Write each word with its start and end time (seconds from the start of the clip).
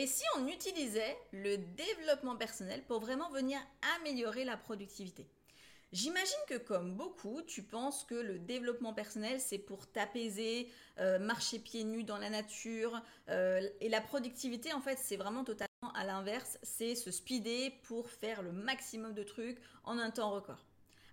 Et 0.00 0.06
si 0.06 0.24
on 0.38 0.46
utilisait 0.48 1.18
le 1.30 1.58
développement 1.58 2.34
personnel 2.34 2.82
pour 2.88 3.00
vraiment 3.00 3.28
venir 3.28 3.60
améliorer 3.98 4.46
la 4.46 4.56
productivité? 4.56 5.28
J'imagine 5.92 6.38
que 6.48 6.56
comme 6.56 6.96
beaucoup, 6.96 7.42
tu 7.42 7.62
penses 7.62 8.04
que 8.04 8.14
le 8.14 8.38
développement 8.38 8.94
personnel, 8.94 9.38
c'est 9.40 9.58
pour 9.58 9.86
t'apaiser, 9.92 10.70
euh, 11.00 11.18
marcher 11.18 11.58
pieds 11.58 11.84
nus 11.84 12.02
dans 12.02 12.16
la 12.16 12.30
nature. 12.30 13.02
Euh, 13.28 13.60
et 13.82 13.90
la 13.90 14.00
productivité, 14.00 14.72
en 14.72 14.80
fait, 14.80 14.98
c'est 14.98 15.18
vraiment 15.18 15.44
totalement 15.44 15.92
à 15.94 16.06
l'inverse. 16.06 16.58
C'est 16.62 16.94
se 16.94 17.10
speeder 17.10 17.70
pour 17.82 18.08
faire 18.08 18.40
le 18.40 18.52
maximum 18.52 19.12
de 19.12 19.22
trucs 19.22 19.58
en 19.84 19.98
un 19.98 20.10
temps 20.10 20.30
record. 20.30 20.64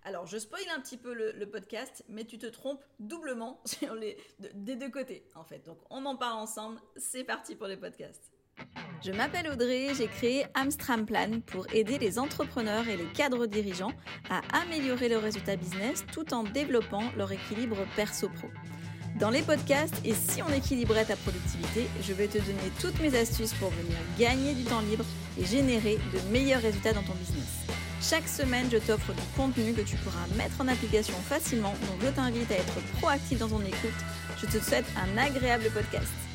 Alors, 0.04 0.26
je 0.26 0.38
spoil 0.38 0.66
un 0.74 0.80
petit 0.80 0.96
peu 0.96 1.12
le, 1.12 1.44
podcast, 1.50 2.06
mais 2.08 2.24
tu 2.24 2.38
te 2.38 2.46
trompes 2.46 2.82
doublement 3.00 3.62
les, 4.00 4.16
des 4.38 4.76
deux 4.76 4.90
côtés, 4.90 5.28
en 5.34 5.44
fait. 5.44 5.58
Donc, 5.66 5.76
on 5.90 6.06
en 6.06 6.16
parle 6.16 6.38
ensemble. 6.38 6.80
C'est 6.96 7.24
parti 7.24 7.54
pour 7.54 7.66
le 7.66 7.78
podcast. 7.78 8.32
Je 9.04 9.12
m'appelle 9.12 9.48
Audrey, 9.48 9.88
j'ai 9.96 10.08
créé 10.08 10.44
Amstram 10.54 11.06
Plan 11.06 11.40
pour 11.46 11.66
aider 11.72 11.98
les 11.98 12.18
entrepreneurs 12.18 12.88
et 12.88 12.96
les 12.96 13.04
cadres 13.04 13.46
dirigeants 13.46 13.92
à 14.28 14.40
améliorer 14.62 15.08
leurs 15.08 15.22
résultats 15.22 15.56
business 15.56 16.04
tout 16.12 16.34
en 16.34 16.42
développant 16.42 17.04
leur 17.16 17.30
équilibre 17.30 17.76
perso-pro. 17.94 18.48
Dans 19.20 19.30
les 19.30 19.42
podcasts 19.42 20.00
et 20.04 20.14
si 20.14 20.42
on 20.42 20.52
équilibrait 20.52 21.04
ta 21.04 21.16
productivité, 21.16 21.88
je 22.02 22.12
vais 22.12 22.26
te 22.26 22.38
donner 22.38 22.72
toutes 22.80 23.00
mes 23.00 23.16
astuces 23.16 23.54
pour 23.54 23.70
venir 23.70 23.96
gagner 24.18 24.54
du 24.54 24.64
temps 24.64 24.80
libre 24.80 25.04
et 25.40 25.44
générer 25.44 25.98
de 26.12 26.32
meilleurs 26.32 26.62
résultats 26.62 26.92
dans 26.92 27.02
ton 27.02 27.14
business. 27.14 27.66
Chaque 28.00 28.28
semaine, 28.28 28.68
je 28.70 28.78
t'offre 28.78 29.12
du 29.12 29.22
contenu 29.36 29.72
que 29.72 29.80
tu 29.80 29.96
pourras 29.96 30.26
mettre 30.36 30.60
en 30.60 30.68
application 30.68 31.14
facilement, 31.14 31.74
donc 31.88 32.00
je 32.02 32.08
t'invite 32.08 32.50
à 32.52 32.56
être 32.56 32.80
proactif 32.98 33.38
dans 33.38 33.48
ton 33.48 33.60
écoute. 33.60 33.90
Je 34.40 34.46
te 34.46 34.62
souhaite 34.62 34.86
un 34.96 35.18
agréable 35.18 35.68
podcast. 35.74 36.27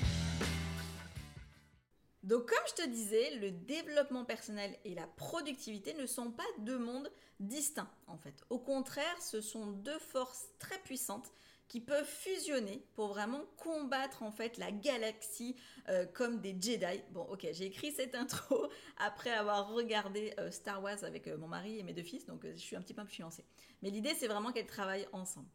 Donc 2.24 2.48
comme 2.48 2.66
je 2.70 2.84
te 2.84 2.90
disais, 2.90 3.36
le 3.36 3.52
développement 3.52 4.24
personnel 4.24 4.78
et 4.86 4.96
la 4.96 5.08
productivité 5.08 5.94
ne 5.94 6.06
sont 6.06 6.32
pas 6.32 6.44
deux 6.60 6.80
mondes 6.80 7.12
distincts 7.40 7.92
en 8.08 8.18
fait. 8.18 8.44
Au 8.50 8.60
contraire, 8.60 9.22
ce 9.22 9.42
sont 9.42 9.68
deux 9.68 10.00
forces 10.00 10.48
très 10.58 10.80
puissantes 10.80 11.32
qui 11.68 11.82
peuvent 11.82 12.08
fusionner 12.08 12.86
pour 12.94 13.08
vraiment 13.08 13.42
combattre 13.58 14.24
en 14.24 14.32
fait 14.32 14.58
la 14.58 14.72
galaxie 14.72 15.56
euh, 15.90 16.06
comme 16.06 16.40
des 16.40 16.52
Jedi. 16.52 17.02
Bon, 17.12 17.24
ok, 17.24 17.48
j'ai 17.52 17.66
écrit 17.66 17.92
cette 17.92 18.16
intro 18.16 18.70
après 18.98 19.32
avoir 19.32 19.70
regardé 19.70 20.34
euh, 20.40 20.52
Star 20.52 20.82
Wars 20.82 21.04
avec 21.04 21.28
euh, 21.28 21.38
mon 21.38 21.48
mari 21.48 21.80
et 21.80 21.84
mes 21.84 21.94
deux 21.94 22.04
fils, 22.04 22.26
donc 22.26 22.46
je 22.46 22.60
suis 22.60 22.76
un 22.76 22.82
petit 22.82 22.94
peu 22.94 23.02
influencée. 23.02 23.44
Mais 23.82 23.90
l'idée, 23.90 24.14
c'est 24.16 24.28
vraiment 24.28 24.52
qu'elles 24.52 24.68
travaillent 24.68 25.08
ensemble. 25.12 25.48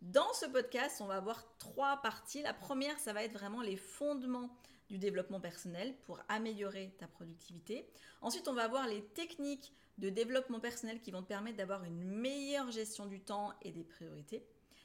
Dans 0.00 0.32
ce 0.32 0.46
podcast, 0.46 1.00
on 1.00 1.06
va 1.06 1.16
avoir 1.16 1.44
trois 1.58 1.98
parties. 1.98 2.42
La 2.42 2.54
première, 2.54 2.98
ça 2.98 3.12
va 3.12 3.22
être 3.24 3.32
vraiment 3.32 3.62
les 3.62 3.76
fondements 3.76 4.56
du 4.88 4.98
développement 4.98 5.40
personnel 5.40 5.94
pour 6.04 6.20
améliorer 6.28 6.94
ta 6.98 7.06
productivité. 7.06 7.86
Ensuite, 8.20 8.48
on 8.48 8.54
va 8.54 8.68
voir 8.68 8.86
les 8.86 9.02
techniques 9.02 9.72
de 9.98 10.10
développement 10.10 10.60
personnel 10.60 11.00
qui 11.00 11.10
vont 11.10 11.22
te 11.22 11.28
permettre 11.28 11.56
d'avoir 11.56 11.84
une 11.84 12.04
meilleure 12.04 12.70
gestion 12.70 13.06
du 13.06 13.20
temps 13.20 13.52
et 13.62 13.72
des 13.72 13.84
priorités. 13.84 14.44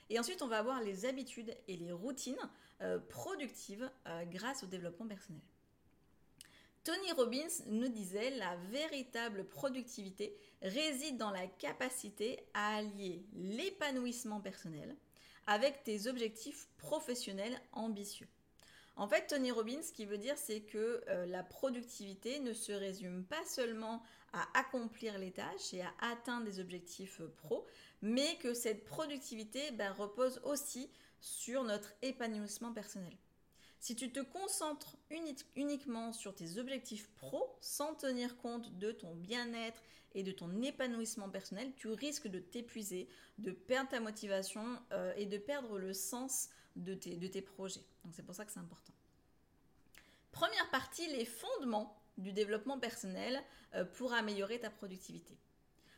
Et 0.10 0.20
ensuite, 0.20 0.42
on 0.42 0.48
va 0.48 0.62
voir 0.62 0.82
les 0.82 1.06
habitudes 1.06 1.56
et 1.68 1.78
les 1.78 1.92
routines 1.92 2.38
euh, 2.82 3.00
productives 3.00 3.90
euh, 4.08 4.26
grâce 4.26 4.64
au 4.64 4.68
développement 4.68 5.08
personnel. 5.08 5.42
Tony 6.84 7.12
Robbins 7.14 7.64
nous 7.68 7.88
disait 7.88 8.32
la 8.32 8.58
véritable 8.70 9.46
productivité 9.46 10.36
réside 10.62 11.18
dans 11.18 11.32
la 11.32 11.48
capacité 11.48 12.46
à 12.54 12.76
allier 12.76 13.24
l'épanouissement 13.34 14.42
personnel 14.42 14.94
avec 15.48 15.84
tes 15.84 16.08
objectifs 16.08 16.68
professionnels 16.78 17.58
ambitieux. 17.72 18.28
En 18.96 19.08
fait, 19.08 19.28
Tony 19.28 19.52
Robbins, 19.52 19.82
ce 19.82 19.92
qu'il 19.92 20.08
veut 20.08 20.20
dire, 20.20 20.38
c'est 20.38 20.62
que 20.62 21.04
euh, 21.08 21.26
la 21.26 21.44
productivité 21.44 22.40
ne 22.40 22.54
se 22.54 22.72
résume 22.72 23.26
pas 23.26 23.44
seulement 23.46 24.04
à 24.34 24.48
accomplir 24.60 25.18
les 25.18 25.32
tâches 25.32 25.74
et 25.74 25.82
à 25.82 25.94
atteindre 26.02 26.46
des 26.46 26.60
objectifs 26.60 27.20
euh, 27.22 27.34
pro, 27.38 27.66
mais 28.02 28.38
que 28.38 28.54
cette 28.54 28.86
productivité 28.86 29.72
ben, 29.72 29.92
repose 29.92 30.40
aussi 30.44 30.90
sur 31.20 31.64
notre 31.64 31.94
épanouissement 32.02 32.72
personnel. 32.72 33.18
Si 33.80 33.96
tu 33.96 34.12
te 34.12 34.20
concentres 34.22 34.96
uniquement 35.56 36.14
sur 36.14 36.34
tes 36.34 36.58
objectifs 36.58 37.10
pro 37.18 37.58
sans 37.60 37.96
tenir 37.96 38.38
compte 38.38 38.78
de 38.78 38.92
ton 38.92 39.14
bien-être 39.14 39.82
et 40.16 40.24
de 40.24 40.32
ton 40.32 40.62
épanouissement 40.62 41.30
personnel, 41.30 41.74
tu 41.76 41.90
risques 41.90 42.28
de 42.28 42.40
t'épuiser, 42.40 43.10
de 43.40 43.52
perdre 43.52 43.90
ta 43.90 44.00
motivation 44.00 44.64
euh, 44.92 45.14
et 45.18 45.26
de 45.26 45.38
perdre 45.38 45.80
le 45.80 45.92
sens 45.94 46.50
de 46.76 46.96
tes, 46.96 47.42
projets. 47.42 47.84
Donc 48.04 48.14
c'est 48.16 48.24
pour 48.24 48.36
ça 48.36 48.46
que 48.46 48.52
c'est 48.52 48.60
important. 48.60 48.94
Première 50.32 50.70
partie, 50.72 51.08
les 51.08 51.26
fondements 51.26 52.02
du 52.18 52.34
développement 52.34 52.80
personnel 52.80 53.42
euh, 53.76 53.86
pour 53.86 54.14
améliorer 54.14 54.60
ta 54.60 54.70
productivité. 54.70 55.38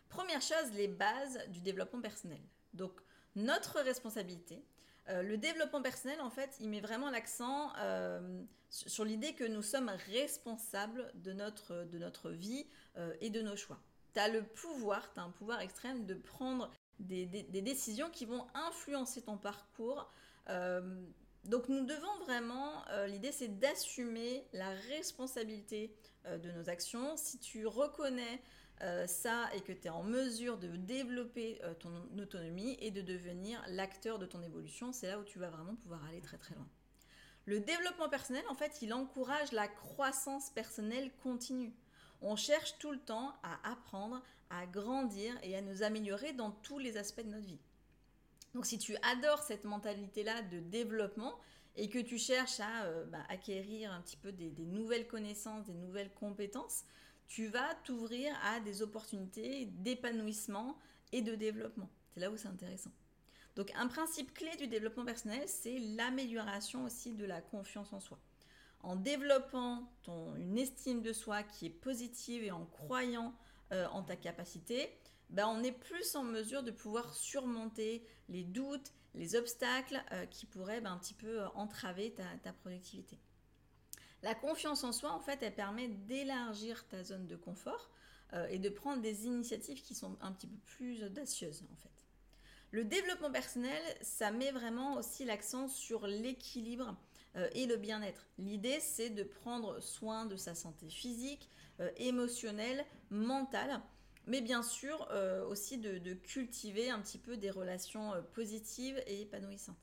Première 0.09 0.41
chose, 0.41 0.71
les 0.73 0.87
bases 0.87 1.39
du 1.49 1.61
développement 1.61 2.01
personnel. 2.01 2.41
Donc 2.73 2.91
notre 3.35 3.79
responsabilité. 3.81 4.63
Euh, 5.07 5.21
le 5.21 5.37
développement 5.37 5.81
personnel, 5.81 6.19
en 6.21 6.29
fait, 6.29 6.55
il 6.59 6.69
met 6.69 6.81
vraiment 6.81 7.11
l'accent 7.11 7.71
euh, 7.77 8.41
sur 8.69 9.05
l'idée 9.05 9.33
que 9.33 9.43
nous 9.43 9.61
sommes 9.61 9.91
responsables 10.11 11.11
de 11.15 11.31
notre, 11.31 11.83
de 11.85 11.97
notre 11.99 12.31
vie 12.31 12.65
et 13.19 13.29
de 13.29 13.41
nos 13.41 13.55
choix. 13.55 13.79
Tu 14.13 14.19
as 14.19 14.29
le 14.29 14.41
pouvoir, 14.41 15.13
tu 15.13 15.19
as 15.19 15.23
un 15.23 15.29
pouvoir 15.29 15.59
extrême 15.59 16.05
de 16.05 16.13
prendre 16.13 16.71
des, 16.99 17.25
des, 17.25 17.61
décisions 17.61 18.09
qui 18.09 18.25
vont 18.25 18.47
influencer 18.53 19.21
ton 19.21 19.37
parcours, 19.37 20.09
euh, 20.49 20.81
donc 21.45 21.69
nous 21.69 21.85
devons 21.85 22.19
vraiment, 22.25 22.87
euh, 22.89 23.07
l'idée 23.07 23.31
c'est 23.31 23.59
d'assumer 23.59 24.47
la 24.53 24.69
responsabilité 24.89 25.95
euh, 26.25 26.37
de 26.37 26.51
nos 26.51 26.69
actions. 26.69 27.17
Si 27.17 27.39
tu 27.39 27.67
reconnais 27.67 28.41
ça 29.07 29.49
et 29.55 29.61
que 29.61 29.71
tu 29.71 29.87
es 29.87 29.89
en 29.89 30.03
mesure 30.03 30.57
de 30.57 30.67
développer 30.75 31.61
ton 31.79 32.09
autonomie 32.19 32.75
et 32.81 32.91
de 32.91 33.01
devenir 33.01 33.63
l'acteur 33.69 34.19
de 34.19 34.25
ton 34.25 34.41
évolution, 34.41 34.91
c'est 34.91 35.07
là 35.07 35.17
où 35.17 35.23
tu 35.23 35.39
vas 35.39 35.49
vraiment 35.49 35.75
pouvoir 35.75 36.03
aller 36.03 36.19
très 36.19 36.37
très 36.37 36.55
loin. 36.55 36.67
Le 37.45 37.61
développement 37.61 38.09
personnel, 38.09 38.43
en 38.49 38.53
fait, 38.53 38.81
il 38.81 38.93
encourage 38.93 39.53
la 39.53 39.69
croissance 39.69 40.49
personnelle 40.49 41.09
continue. 41.23 41.73
On 42.21 42.35
cherche 42.35 42.77
tout 42.77 42.91
le 42.91 42.99
temps 42.99 43.33
à 43.43 43.71
apprendre, 43.71 44.21
à 44.49 44.65
grandir 44.65 45.33
et 45.41 45.55
à 45.55 45.61
nous 45.61 45.81
améliorer 45.81 46.33
dans 46.33 46.51
tous 46.51 46.77
les 46.77 46.97
aspects 46.97 47.23
de 47.23 47.29
notre 47.29 47.47
vie. 47.47 47.61
Donc 48.55 48.65
si 48.65 48.77
tu 48.77 48.95
adores 49.03 49.43
cette 49.43 49.65
mentalité-là 49.65 50.41
de 50.43 50.59
développement 50.59 51.37
et 51.75 51.89
que 51.89 51.99
tu 51.99 52.17
cherches 52.17 52.61
à 52.61 52.85
euh, 52.85 53.03
bah, 53.03 53.19
acquérir 53.27 53.91
un 53.91 53.99
petit 53.99 54.15
peu 54.15 54.31
des, 54.31 54.49
nouvelles 54.65 55.07
connaissances, 55.07 55.65
des 55.65 55.73
nouvelles 55.73 56.13
compétences, 56.13 56.85
tu 57.27 57.47
vas 57.47 57.75
t'ouvrir 57.83 58.33
à 58.45 58.61
des 58.61 58.81
opportunités 58.81 59.65
d'épanouissement 59.65 60.77
et 61.11 61.21
de 61.21 61.35
développement. 61.35 61.89
C'est 62.13 62.21
là 62.21 62.31
où 62.31 62.37
c'est 62.37 62.47
intéressant. 62.47 62.91
Donc 63.57 63.73
un 63.75 63.87
principe 63.87 64.33
clé 64.33 64.55
du 64.55 64.67
développement 64.67 65.03
personnel, 65.03 65.43
c'est 65.47 65.77
l'amélioration 65.77 66.85
aussi 66.85 67.11
de 67.11 67.25
la 67.25 67.41
confiance 67.41 67.91
en 67.91 67.99
soi. 67.99 68.19
En 68.79 68.95
développant 68.95 69.91
une 70.37 70.57
estime 70.57 71.01
de 71.01 71.11
soi 71.11 71.43
qui 71.43 71.65
est 71.65 71.71
positive 71.71 72.41
et 72.41 72.51
en 72.51 72.65
croyant 72.65 73.35
euh, 73.73 73.85
en 73.87 74.01
ta 74.01 74.15
capacité, 74.15 74.97
ben, 75.29 75.47
on 75.47 75.63
est 75.63 75.71
plus 75.71 76.15
en 76.15 76.23
mesure 76.23 76.63
de 76.63 76.71
pouvoir 76.71 77.13
surmonter 77.13 78.05
les 78.29 78.43
doutes, 78.43 78.93
les 79.13 79.35
obstacles 79.35 80.03
euh, 80.11 80.25
qui 80.25 80.45
pourraient 80.45 80.81
ben, 80.81 80.91
un 80.91 80.97
petit 80.97 81.13
peu 81.13 81.41
euh, 81.41 81.47
entraver 81.55 82.13
ta, 82.43 82.53
productivité. 82.53 83.17
La 84.23 84.35
confiance 84.35 84.83
en 84.83 84.91
soi, 84.91 85.11
en 85.11 85.19
fait, 85.19 85.41
elle 85.41 85.55
permet 85.55 85.87
d'élargir 85.87 86.87
ta 86.87 87.03
zone 87.03 87.27
de 87.27 87.35
confort 87.35 87.91
euh, 88.33 88.47
et 88.47 88.59
de 88.59 88.69
prendre 88.69 89.01
des 89.01 89.25
initiatives 89.25 89.81
qui 89.81 89.95
sont 89.95 90.17
un 90.21 90.31
petit 90.31 90.47
peu 90.47 90.57
plus 90.65 91.03
audacieuses, 91.03 91.63
en 91.71 91.75
fait. 91.75 91.89
Le 92.71 92.83
développement 92.83 93.31
personnel, 93.31 93.81
ça 94.01 94.31
met 94.31 94.51
vraiment 94.51 94.95
aussi 94.95 95.23
l'accent 95.23 95.67
sur 95.67 96.07
l'équilibre 96.07 96.97
et 97.53 97.67
le 97.67 97.75
bien-être. 97.77 98.27
L'idée, 98.37 98.79
c'est 98.81 99.09
de 99.09 99.23
prendre 99.23 99.81
soin 99.81 100.25
de 100.25 100.35
sa 100.35 100.55
santé 100.55 100.89
physique, 100.89 101.49
émotionnelle, 101.97 102.85
mentale, 103.09 103.81
mais 104.27 104.41
bien 104.41 104.63
sûr 104.63 105.07
euh, 105.11 105.45
aussi 105.45 105.77
de, 105.77 106.13
cultiver 106.13 106.89
un 106.89 106.99
petit 106.99 107.17
peu 107.17 107.37
des 107.37 107.51
relations 107.51 108.13
euh, 108.13 108.21
positives 108.21 109.01
et 109.07 109.21
épanouissantes. 109.21 109.77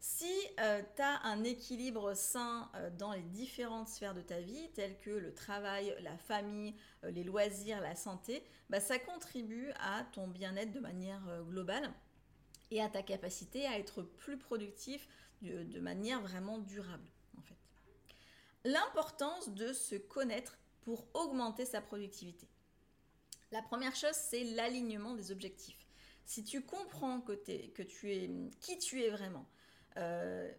Si 0.00 0.30
euh, 0.60 0.82
tu 0.96 1.02
as 1.02 1.22
un 1.24 1.44
équilibre 1.44 2.12
sain 2.14 2.70
dans 2.98 3.12
les 3.12 3.22
différentes 3.22 3.88
sphères 3.88 4.12
de 4.12 4.20
ta 4.20 4.38
vie, 4.38 4.70
telles 4.74 4.98
que 4.98 5.10
le 5.10 5.32
travail, 5.32 5.96
la 6.02 6.18
famille, 6.18 6.74
les 7.04 7.24
loisirs, 7.24 7.80
la 7.80 7.94
santé, 7.94 8.44
bah, 8.68 8.80
ça 8.80 8.98
contribue 8.98 9.70
à 9.80 10.04
ton 10.12 10.28
bien-être 10.28 10.72
de 10.72 10.80
manière 10.80 11.22
globale 11.48 11.90
et 12.70 12.82
à 12.82 12.90
ta 12.90 13.02
capacité 13.02 13.66
à 13.66 13.78
être 13.78 14.02
plus 14.02 14.36
productif 14.36 15.08
de, 15.40 15.62
de 15.62 15.80
manière 15.80 16.20
vraiment 16.20 16.58
durable. 16.58 17.08
En 17.38 17.42
fait. 17.42 17.56
L'importance 18.64 19.48
de 19.54 19.72
se 19.72 19.94
connaître 19.94 20.58
pour 20.82 21.06
augmenter 21.14 21.64
sa 21.64 21.80
productivité. 21.80 22.46
La 23.54 23.62
première 23.62 23.94
chose, 23.94 24.16
c'est 24.16 24.42
l'alignement 24.42 25.14
des 25.14 25.30
objectifs. 25.30 25.86
Si 26.24 26.42
tu 26.42 26.62
comprends 26.62 27.20
que, 27.20 27.32
tu 27.32 27.52
es 27.52 28.30
qui 28.60 28.78
tu 28.78 29.00
es 29.00 29.10
vraiment, 29.10 29.46
euh, 29.96 30.50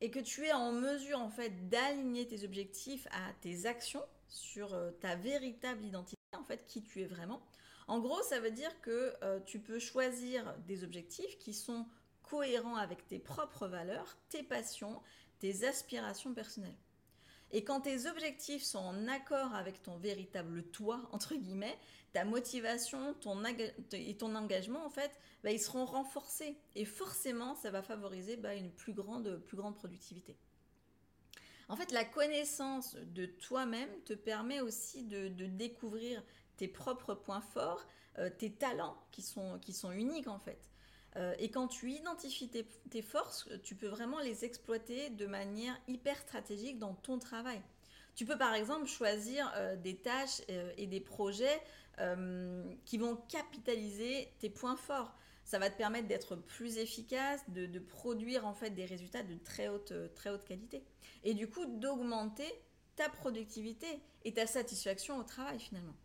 et 0.00 0.10
que 0.10 0.18
tu 0.18 0.46
es 0.46 0.52
en 0.52 0.72
mesure 0.72 1.20
en 1.20 1.28
fait 1.28 1.68
d'aligner 1.68 2.26
tes 2.26 2.44
objectifs 2.44 3.06
à 3.10 3.34
tes 3.42 3.66
actions 3.66 4.02
sur 4.28 4.72
euh, 4.72 4.92
ta 4.92 5.14
véritable 5.14 5.84
identité, 5.84 6.16
en 6.34 6.42
fait, 6.42 6.64
qui 6.66 6.82
tu 6.82 7.02
es 7.02 7.04
vraiment. 7.04 7.42
En 7.86 7.98
gros, 7.98 8.22
ça 8.22 8.40
veut 8.40 8.50
dire 8.50 8.80
que 8.80 9.12
euh, 9.22 9.40
tu 9.40 9.60
peux 9.60 9.78
choisir 9.78 10.56
des 10.66 10.84
objectifs 10.84 11.36
qui 11.36 11.52
sont 11.52 11.86
cohérents 12.22 12.76
avec 12.76 13.06
tes 13.08 13.18
propres 13.18 13.68
valeurs, 13.68 14.16
tes 14.30 14.42
passions, 14.42 15.02
tes 15.38 15.64
aspirations 15.64 16.32
personnelles. 16.32 16.78
Et 17.50 17.64
quand 17.64 17.82
tes 17.82 18.06
objectifs 18.06 18.62
sont 18.62 18.78
en 18.78 19.08
accord 19.08 19.54
avec 19.54 19.82
ton 19.82 19.96
véritable 19.96 20.64
toi, 20.64 21.08
entre 21.12 21.34
guillemets, 21.34 21.78
ta 22.12 22.24
motivation 22.24 23.14
et 23.92 24.16
ton 24.16 24.34
engagement, 24.34 24.84
en 24.84 24.90
fait, 24.90 25.18
bah, 25.42 25.50
ils 25.50 25.60
seront 25.60 25.84
renforcés. 25.84 26.56
Et 26.74 26.84
forcément, 26.84 27.54
ça 27.54 27.70
va 27.70 27.82
favoriser 27.82 28.36
bah, 28.36 28.54
une 28.54 28.70
plus 28.70 28.92
grande, 28.92 29.42
productivité. 29.74 30.36
En 31.68 31.76
fait, 31.76 31.92
la 31.92 32.04
connaissance 32.04 32.96
de 32.96 33.26
toi-même 33.26 33.90
te 34.04 34.14
permet 34.14 34.60
aussi 34.60 35.04
de, 35.04 35.28
découvrir 35.46 36.22
tes 36.56 36.68
propres 36.68 37.14
points 37.14 37.42
forts, 37.42 37.86
euh, 38.18 38.30
tes 38.30 38.52
talents 38.52 38.96
qui 39.10 39.22
sont 39.22 39.92
uniques 39.92 40.28
en 40.28 40.38
fait. 40.38 40.68
Euh, 41.18 41.34
et 41.38 41.50
quand 41.50 41.68
tu 41.68 41.90
identifies 41.90 42.48
tes, 42.48 43.02
forces, 43.02 43.48
tu 43.62 43.74
peux 43.74 43.88
vraiment 43.88 44.20
les 44.20 44.44
exploiter 44.44 45.10
de 45.10 45.26
manière 45.26 45.76
hyper 45.88 46.16
stratégique 46.18 46.78
dans 46.78 46.94
ton 46.94 47.18
travail. 47.18 47.60
Tu 48.14 48.24
peux 48.24 48.38
par 48.38 48.54
exemple 48.54 48.86
choisir 48.86 49.52
euh, 49.56 49.76
des 49.76 49.96
tâches 49.96 50.42
euh, 50.50 50.72
et 50.76 50.86
des 50.86 51.00
projets 51.00 51.60
qui 52.84 52.96
vont 52.96 53.16
capitaliser 53.28 54.32
tes 54.38 54.50
points 54.50 54.76
forts. 54.76 55.16
Ça 55.42 55.58
va 55.58 55.68
te 55.68 55.76
permettre 55.76 56.06
d'être 56.06 56.36
plus 56.36 56.78
efficace, 56.78 57.42
de, 57.48 57.80
produire 57.80 58.46
en 58.46 58.54
fait 58.54 58.70
des 58.70 58.84
résultats 58.84 59.24
de 59.24 59.34
très 59.34 59.66
haute, 59.66 59.92
très 60.14 60.30
haute 60.30 60.44
qualité. 60.44 60.84
Et 61.24 61.34
du 61.34 61.50
coup 61.50 61.66
d'augmenter 61.66 62.46
ta 62.94 63.08
productivité 63.08 63.88
et 64.24 64.32
ta 64.32 64.46
satisfaction 64.46 65.16
au 65.18 65.24
travail 65.24 65.58
finalement. 65.58 65.96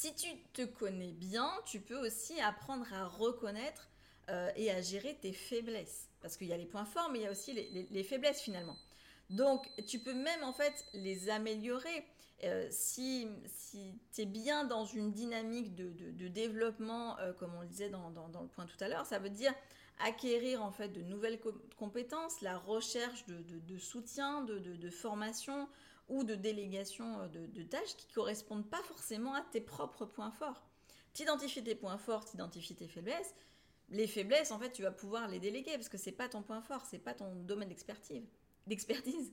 Si 0.00 0.14
tu 0.14 0.28
te 0.54 0.62
connais 0.62 1.12
bien, 1.12 1.52
tu 1.66 1.78
peux 1.78 1.98
aussi 1.98 2.40
apprendre 2.40 2.86
à 2.94 3.06
reconnaître 3.06 3.90
euh, 4.30 4.50
et 4.56 4.70
à 4.70 4.80
gérer 4.80 5.18
tes 5.20 5.34
faiblesses. 5.34 6.08
Parce 6.22 6.38
qu'il 6.38 6.46
y 6.46 6.54
a 6.54 6.56
les 6.56 6.64
points 6.64 6.86
forts, 6.86 7.10
mais 7.12 7.18
il 7.18 7.22
y 7.24 7.26
a 7.26 7.30
aussi 7.30 7.52
les, 7.52 8.02
faiblesses 8.02 8.40
finalement. 8.40 8.78
Donc, 9.28 9.68
tu 9.86 9.98
peux 9.98 10.14
même 10.14 10.42
en 10.42 10.54
fait 10.54 10.86
les 10.94 11.28
améliorer. 11.28 12.06
Euh, 12.44 12.66
si, 12.70 13.28
tu 14.14 14.22
es 14.22 14.24
bien 14.24 14.64
dans 14.64 14.86
une 14.86 15.12
dynamique 15.12 15.74
de, 15.74 16.28
développement, 16.28 17.18
euh, 17.18 17.34
comme 17.34 17.54
on 17.54 17.60
le 17.60 17.66
disait 17.68 17.90
dans, 17.90 18.08
le 18.08 18.48
point 18.48 18.64
tout 18.64 18.82
à 18.82 18.88
l'heure, 18.88 19.04
ça 19.04 19.18
veut 19.18 19.28
dire 19.28 19.52
acquérir 20.02 20.62
en 20.62 20.70
fait 20.70 20.88
de 20.88 21.02
nouvelles 21.02 21.38
compétences, 21.76 22.40
la 22.40 22.56
recherche 22.56 23.26
de, 23.26 23.76
soutien, 23.76 24.40
de, 24.44 24.88
formation, 24.88 25.68
ou 26.10 26.24
de 26.24 26.34
délégation 26.34 27.20
euh, 27.20 27.28
de, 27.28 27.62
tâches 27.62 27.96
qui 27.96 28.06
correspondent 28.12 28.68
pas 28.68 28.82
forcément 28.82 29.32
à 29.34 29.40
tes 29.40 29.60
propres 29.60 30.04
points 30.04 30.32
forts. 30.32 30.68
Tu 31.14 31.22
identifies 31.22 31.64
tes 31.64 31.74
points 31.74 31.98
forts, 31.98 32.24
tu 32.24 32.34
identifies 32.34 32.74
tes 32.74 32.88
faiblesses. 32.88 33.34
Les 33.88 34.06
faiblesses, 34.06 34.52
en 34.52 34.58
fait, 34.58 34.70
tu 34.70 34.82
vas 34.82 34.92
pouvoir 34.92 35.26
les 35.28 35.40
déléguer 35.40 35.72
parce 35.72 35.88
que 35.88 35.98
c'est 35.98 36.12
pas 36.12 36.28
ton 36.28 36.42
point 36.42 36.60
fort, 36.60 36.84
c'est 36.84 36.98
pas 36.98 37.14
ton 37.14 37.34
domaine 37.36 37.68
d'expertise. 37.68 38.28
D'expertise. 38.66 39.32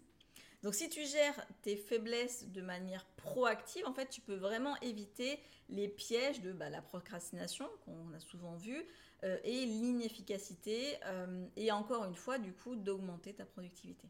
Donc 0.63 0.73
si 0.73 0.89
tu 0.89 1.05
gères 1.05 1.45
tes 1.61 1.75
faiblesses 1.75 2.47
de 2.47 2.61
manière 2.61 3.05
proactive, 3.17 3.85
en 3.85 3.93
fait, 3.93 4.09
tu 4.09 4.21
peux 4.21 4.35
vraiment 4.35 4.75
éviter 4.81 5.39
les 5.69 5.87
pièges 5.87 6.41
de 6.41 6.51
bah, 6.51 6.69
la 6.69 6.81
procrastination 6.81 7.69
qu'on 7.85 8.13
a 8.13 8.19
souvent 8.19 8.55
vu 8.55 8.83
euh, 9.23 9.37
et 9.43 9.65
l'inefficacité 9.65 10.97
euh, 11.05 11.45
et 11.55 11.71
encore 11.71 12.05
une 12.05 12.15
fois, 12.15 12.39
du 12.39 12.53
coup, 12.53 12.75
d'augmenter 12.75 13.33
ta 13.33 13.45
productivité. 13.45 14.07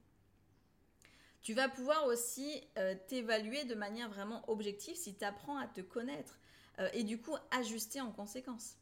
Tu 1.47 1.53
vas 1.53 1.69
pouvoir 1.69 2.07
aussi 2.07 2.61
euh, 2.77 2.93
t'évaluer 3.07 3.63
de 3.63 3.73
manière 3.73 4.09
vraiment 4.09 4.43
objective 4.49 4.97
si 4.97 5.15
tu 5.15 5.23
apprends 5.23 5.57
à 5.57 5.65
te 5.65 5.79
connaître 5.79 6.41
euh, 6.79 6.89
et 6.91 7.05
du 7.05 7.21
coup 7.21 7.37
ajuster 7.51 8.01
en 8.01 8.11
conséquence. 8.11 8.75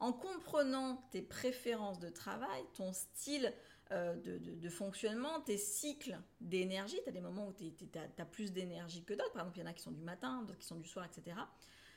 En 0.00 0.12
comprenant 0.12 1.06
tes 1.12 1.22
préférences 1.22 2.00
de 2.00 2.08
travail, 2.08 2.64
ton 2.74 2.92
style 2.92 3.54
euh, 3.92 4.16
de, 4.16 4.68
fonctionnement, 4.68 5.40
tes 5.42 5.56
cycles 5.56 6.18
d'énergie, 6.40 6.98
tu 7.04 7.10
as 7.10 7.12
des 7.12 7.20
moments 7.20 7.46
où 7.46 7.52
tu 7.52 7.72
as, 7.96 8.24
plus 8.24 8.50
d'énergie 8.50 9.04
que 9.04 9.14
d'autres, 9.14 9.30
par 9.30 9.42
exemple 9.42 9.58
il 9.58 9.60
y 9.60 9.64
en 9.68 9.70
a 9.70 9.72
qui 9.72 9.82
sont 9.82 9.92
du 9.92 10.02
matin, 10.02 10.42
d'autres 10.42 10.58
qui 10.58 10.66
sont 10.66 10.80
du 10.80 10.88
soir, 10.88 11.06
etc. 11.06 11.36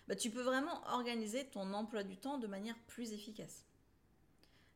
Bah, 0.07 0.15
tu 0.15 0.29
peux 0.29 0.43
vraiment 0.43 0.87
organiser 0.89 1.47
ton 1.47 1.73
emploi 1.73 2.03
du 2.03 2.17
temps 2.17 2.37
de 2.37 2.45
manière 2.45 2.77
plus 2.85 3.13
efficace. 3.13 3.65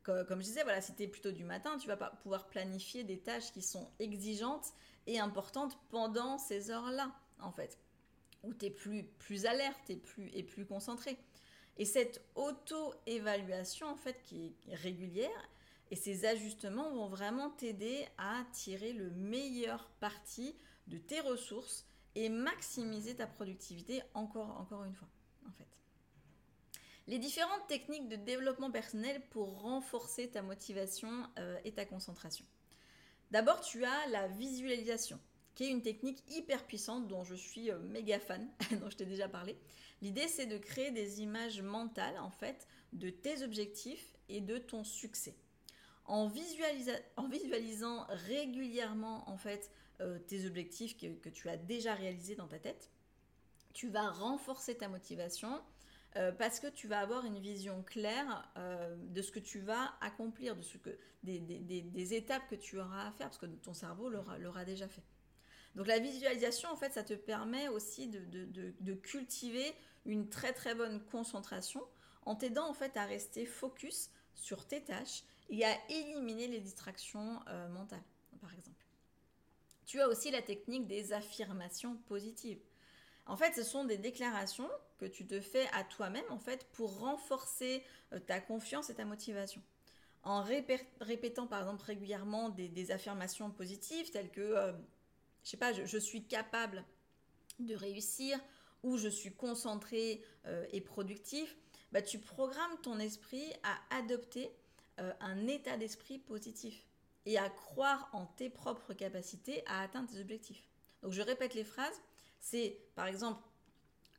Comme, 0.01 0.39
je 0.39 0.45
disais, 0.45 0.63
voilà, 0.63 0.79
si 0.79 0.95
tu 0.95 1.03
es 1.03 1.07
plutôt 1.07 1.33
du 1.33 1.43
matin, 1.43 1.77
tu 1.77 1.87
vas 1.87 1.97
pas 1.97 2.11
pouvoir 2.23 2.47
planifier 2.47 3.03
des 3.03 3.19
tâches 3.19 3.51
qui 3.51 3.61
sont 3.61 3.91
exigeantes 3.99 4.73
et 5.07 5.19
importante 5.19 5.77
pendant 5.89 6.37
ces 6.37 6.69
heures-là, 6.69 7.11
en 7.39 7.51
fait, 7.51 7.79
où 8.43 8.53
tu 8.53 8.65
es 8.65 8.69
plus, 8.69 9.03
plus 9.03 9.45
alerte 9.45 9.89
et 9.89 9.95
plus, 9.95 10.29
et 10.33 10.43
plus 10.43 10.65
concentré. 10.65 11.17
Et 11.77 11.85
cette 11.85 12.21
auto-évaluation, 12.35 13.87
en 13.87 13.95
fait, 13.95 14.21
qui 14.23 14.55
est 14.67 14.75
régulière, 14.75 15.49
et 15.89 15.95
ces 15.95 16.25
ajustements 16.25 16.91
vont 16.91 17.07
vraiment 17.07 17.49
t'aider 17.49 18.05
à 18.17 18.43
tirer 18.51 18.93
le 18.93 19.09
meilleur 19.11 19.89
parti 19.99 20.55
de 20.87 20.97
tes 20.97 21.21
ressources 21.21 21.85
et 22.15 22.29
maximiser 22.29 23.15
ta 23.15 23.27
productivité 23.27 24.01
encore, 24.13 24.59
encore 24.59 24.83
une 24.83 24.95
fois, 24.95 25.07
en 25.47 25.51
fait. 25.51 25.67
Les 27.07 27.19
différentes 27.19 27.67
techniques 27.67 28.09
de 28.09 28.17
développement 28.17 28.71
personnel 28.71 29.21
pour 29.29 29.61
renforcer 29.61 30.29
ta 30.29 30.41
motivation 30.41 31.09
euh, 31.39 31.57
et 31.63 31.73
ta 31.73 31.85
concentration. 31.85 32.45
D'abord, 33.31 33.61
tu 33.61 33.83
as 33.83 34.07
la 34.07 34.27
visualisation, 34.27 35.19
qui 35.55 35.65
est 35.65 35.69
une 35.69 35.81
technique 35.81 36.23
hyper 36.29 36.65
puissante 36.65 37.07
dont 37.07 37.23
je 37.23 37.35
suis 37.35 37.71
euh, 37.71 37.79
méga 37.79 38.19
fan, 38.19 38.47
dont 38.79 38.89
je 38.89 38.97
t'ai 38.97 39.05
déjà 39.05 39.27
parlé. 39.27 39.57
L'idée, 40.01 40.27
c'est 40.27 40.45
de 40.45 40.57
créer 40.57 40.91
des 40.91 41.21
images 41.21 41.61
mentales, 41.61 42.19
en 42.19 42.29
fait, 42.29 42.67
de 42.93 43.09
tes 43.09 43.43
objectifs 43.43 44.15
et 44.29 44.41
de 44.41 44.57
ton 44.57 44.83
succès. 44.83 45.35
En, 46.05 46.27
visualisant 46.27 48.05
régulièrement, 48.09 49.29
en 49.29 49.37
fait, 49.37 49.71
euh, 49.99 50.19
tes 50.19 50.45
objectifs 50.45 50.95
que 50.97 51.29
tu 51.29 51.49
as 51.49 51.57
déjà 51.57 51.95
réalisés 51.95 52.35
dans 52.35 52.47
ta 52.47 52.59
tête, 52.59 52.91
tu 53.73 53.89
vas 53.89 54.09
renforcer 54.09 54.75
ta 54.75 54.87
motivation, 54.87 55.61
euh, 56.15 56.31
parce 56.31 56.59
que 56.59 56.67
tu 56.67 56.87
vas 56.87 56.99
avoir 56.99 57.25
une 57.25 57.39
vision 57.39 57.83
claire 57.83 58.49
euh, 58.57 58.95
de 58.97 59.21
ce 59.21 59.31
que 59.31 59.39
tu 59.39 59.59
vas 59.59 59.93
accomplir, 60.01 60.55
de 60.55 60.61
ce 60.61 60.77
que, 60.77 60.97
des, 61.23 62.13
étapes 62.13 62.47
que 62.49 62.55
tu 62.55 62.79
auras 62.79 63.07
à 63.07 63.11
faire, 63.11 63.27
parce 63.27 63.37
que 63.37 63.45
ton 63.45 63.73
cerveau 63.73 64.09
l'aura 64.09 64.65
déjà 64.65 64.87
fait. 64.87 65.03
Donc 65.75 65.85
la 65.85 65.99
visualisation, 65.99 66.69
en 66.71 66.75
fait, 66.75 66.93
ça 66.93 67.03
te 67.03 67.13
permet 67.13 67.67
aussi 67.67 68.07
de, 68.07 68.93
cultiver 68.95 69.75
une 70.05 70.27
très 70.27 70.53
très 70.53 70.73
bonne 70.73 71.03
concentration 71.05 71.83
en 72.25 72.35
t'aidant 72.35 72.67
en 72.67 72.73
fait 72.73 72.97
à 72.97 73.05
rester 73.05 73.45
focus 73.45 74.09
sur 74.33 74.65
tes 74.65 74.83
tâches 74.83 75.23
et 75.49 75.63
à 75.65 75.77
éliminer 75.89 76.47
les 76.47 76.59
distractions 76.59 77.39
euh, 77.47 77.67
mentales, 77.69 78.03
par 78.41 78.53
exemple. 78.53 78.83
Tu 79.85 80.01
as 80.01 80.07
aussi 80.07 80.31
la 80.31 80.41
technique 80.41 80.87
des 80.87 81.13
affirmations 81.13 81.95
positives. 82.07 82.59
En 83.27 83.35
fait, 83.35 83.53
ce 83.53 83.63
sont 83.63 83.83
des 83.83 83.97
déclarations 83.97 84.69
que 84.97 85.05
tu 85.05 85.27
te 85.27 85.39
fais 85.39 85.67
à 85.73 85.83
toi-même 85.83 86.25
en 86.29 86.39
fait 86.39 86.65
pour 86.73 86.99
renforcer 86.99 87.83
euh, 88.13 88.19
ta 88.19 88.39
confiance 88.39 88.89
et 88.89 88.95
ta 88.95 89.05
motivation. 89.05 89.61
En 90.23 90.43
répétant 90.43 91.47
par 91.47 91.59
exemple 91.59 91.83
régulièrement 91.83 92.49
des, 92.49 92.91
affirmations 92.91 93.49
positives 93.49 94.09
telles 94.11 94.31
que, 94.31 94.41
je 94.41 94.55
euh, 94.55 94.71
je 95.43 95.49
sais 95.49 95.57
pas, 95.57 95.71
je, 95.71 95.97
suis 95.97 96.23
capable 96.23 96.83
de 97.59 97.75
réussir 97.75 98.37
ou 98.83 98.97
je 98.97 99.07
suis 99.07 99.33
concentré 99.33 100.21
euh, 100.45 100.65
et 100.71 100.81
productif, 100.81 101.55
bah, 101.93 102.01
tu 102.01 102.19
programmes 102.19 102.77
ton 102.81 102.99
esprit 102.99 103.53
à 103.63 103.97
adopter 103.97 104.51
un 105.19 105.47
état 105.47 105.77
d'esprit 105.77 106.17
positif 106.17 106.83
et 107.27 107.37
à 107.37 107.49
croire 107.49 108.09
en 108.13 108.25
tes 108.25 108.49
propres 108.49 108.93
capacités 108.93 109.61
à 109.67 109.83
atteindre 109.83 110.09
tes 110.09 110.19
objectifs. 110.19 110.67
Donc 111.03 111.11
je 111.11 111.21
répète 111.21 111.53
les 111.53 111.63
phrases 111.63 112.01
c'est 112.39 112.79
par 112.95 113.07
exemple, 113.07 113.41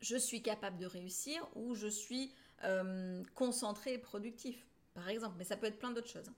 je 0.01 0.17
suis 0.17 0.43
capable 0.43 0.79
de 0.79 0.87
réussir 0.87 1.47
ou 1.55 1.75
je 1.75 1.89
suis 1.89 2.33
euh, 2.65 3.23
concentré 3.35 3.95
et 3.95 3.99
productif, 3.99 4.67
par 4.95 5.09
exemple. 5.09 5.35
Mais 5.39 5.45
ça 5.45 5.57
peut 5.57 5.67
être 5.67 5.79
plein 5.79 5.91
d'autres 5.91 6.09
choses. 6.09 6.31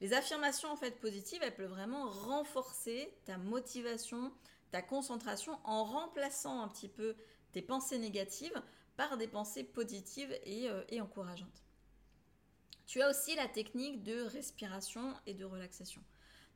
Les 0.00 0.14
affirmations 0.14 0.70
en 0.70 0.76
fait 0.76 0.98
positives, 0.98 1.40
elles 1.42 1.54
peuvent 1.54 1.70
vraiment 1.70 2.08
renforcer 2.08 3.12
ta 3.26 3.36
motivation, 3.36 4.32
ta 4.70 4.80
concentration 4.80 5.58
en 5.64 5.84
remplaçant 5.84 6.62
un 6.62 6.68
petit 6.68 6.88
peu 6.88 7.16
tes 7.52 7.62
pensées 7.62 7.98
négatives 7.98 8.62
par 8.96 9.16
des 9.18 9.28
pensées 9.28 9.64
positives 9.64 10.32
et, 10.44 10.68
euh, 10.70 10.82
et 10.88 11.00
encourageantes. 11.00 11.64
Tu 12.86 13.02
as 13.02 13.10
aussi 13.10 13.34
la 13.34 13.46
technique 13.46 14.02
de 14.02 14.22
respiration 14.22 15.14
et 15.26 15.34
de 15.34 15.44
relaxation. 15.44 16.02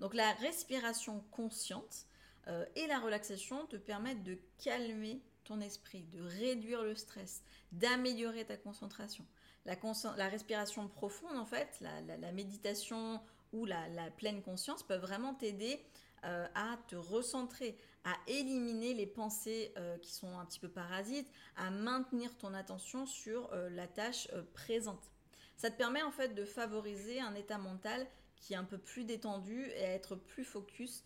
Donc 0.00 0.14
la 0.14 0.32
respiration 0.32 1.20
consciente, 1.30 2.06
euh, 2.48 2.64
et 2.76 2.86
la 2.86 2.98
relaxation 2.98 3.66
te 3.66 3.76
permettent 3.76 4.22
de 4.22 4.38
calmer 4.62 5.20
ton 5.44 5.60
esprit, 5.60 6.04
de 6.04 6.20
réduire 6.20 6.82
le 6.82 6.94
stress, 6.94 7.42
d'améliorer 7.72 8.44
ta 8.44 8.56
concentration. 8.56 9.26
La, 9.66 10.28
respiration 10.28 10.88
profonde, 10.88 11.36
en 11.36 11.46
fait, 11.46 11.80
la, 11.80 12.32
méditation 12.32 13.20
ou 13.52 13.64
la, 13.64 14.10
pleine 14.16 14.42
conscience 14.42 14.82
peuvent 14.82 15.00
vraiment 15.00 15.34
t'aider 15.34 15.80
euh, 16.24 16.46
à 16.54 16.78
te 16.88 16.96
recentrer, 16.96 17.78
à 18.04 18.14
éliminer 18.26 18.92
les 18.94 19.06
pensées 19.06 19.72
euh, 19.76 19.96
qui 19.98 20.12
sont 20.12 20.38
un 20.38 20.44
petit 20.44 20.60
peu 20.60 20.68
parasites, 20.68 21.30
à 21.56 21.70
maintenir 21.70 22.36
ton 22.36 22.52
attention 22.52 23.06
sur 23.06 23.50
la 23.70 23.86
tâche 23.86 24.28
présente. 24.52 25.10
Ça 25.56 25.70
te 25.70 25.76
permet 25.76 26.02
en 26.02 26.10
fait 26.10 26.34
de 26.34 26.44
favoriser 26.44 27.20
un 27.20 27.34
état 27.34 27.58
mental 27.58 28.06
qui 28.36 28.52
est 28.52 28.56
un 28.56 28.64
peu 28.64 28.78
plus 28.78 29.04
détendu 29.04 29.70
et 29.76 29.84
à 29.84 29.92
être 29.92 30.16
plus 30.16 30.44
focus 30.44 31.04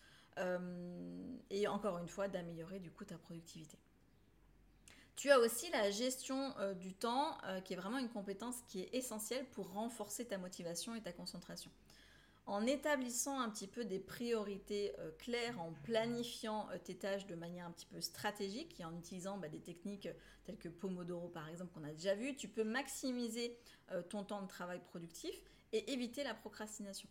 et 1.51 1.69
encore 1.69 1.99
une 1.99 2.09
fois 2.09 2.29
d'améliorer 2.29 2.79
du 2.79 2.91
coup 2.91 3.05
ta 3.05 3.19
productivité. 3.19 3.79
Tu 5.17 5.31
as 5.31 5.41
aussi 5.41 5.69
la 5.71 5.91
gestion 5.91 6.55
du 6.81 6.95
temps 6.95 7.37
qui 7.65 7.73
est 7.73 7.77
vraiment 7.77 7.99
une 7.99 8.09
compétence 8.09 8.63
qui 8.69 8.81
est 8.81 8.95
essentielle 8.95 9.45
pour 9.51 9.73
renforcer 9.73 10.25
ta 10.27 10.39
motivation 10.39 10.95
et 10.95 11.01
ta 11.01 11.13
concentration 11.13 11.71
en 12.49 12.67
établissant 12.67 13.39
un 13.39 13.51
petit 13.51 13.67
peu 13.67 13.85
des 13.85 13.99
priorités 13.99 14.95
euh, 14.99 15.11
claires, 15.19 15.61
en 15.61 15.75
planifiant 15.85 16.67
euh, 16.73 16.79
tes 16.83 16.97
tâches 16.97 17.27
de 17.27 17.35
manière 17.35 17.67
un 17.67 17.71
petit 17.71 17.87
peu 17.87 18.01
stratégique 18.01 18.81
et 18.81 18.85
en 18.87 18.97
utilisant 18.97 19.37
bah, 19.37 19.49
des 19.49 19.61
techniques 19.61 20.07
euh, 20.07 20.15
telles 20.45 20.57
que 20.57 20.71
Pomodoro 20.71 21.29
par 21.29 21.47
exemple 21.49 21.73
qu'on 21.75 21.85
a 21.85 21.93
déjà 21.93 22.15
vu, 22.15 22.35
tu 22.35 22.49
peux 22.49 22.65
maximiser 22.65 23.57
ton 24.11 24.25
temps 24.25 24.43
de 24.43 24.49
travail 24.49 24.81
productif 24.81 25.35
et 25.73 25.93
éviter 25.93 26.25
la 26.25 26.35
procrastination. 26.35 27.09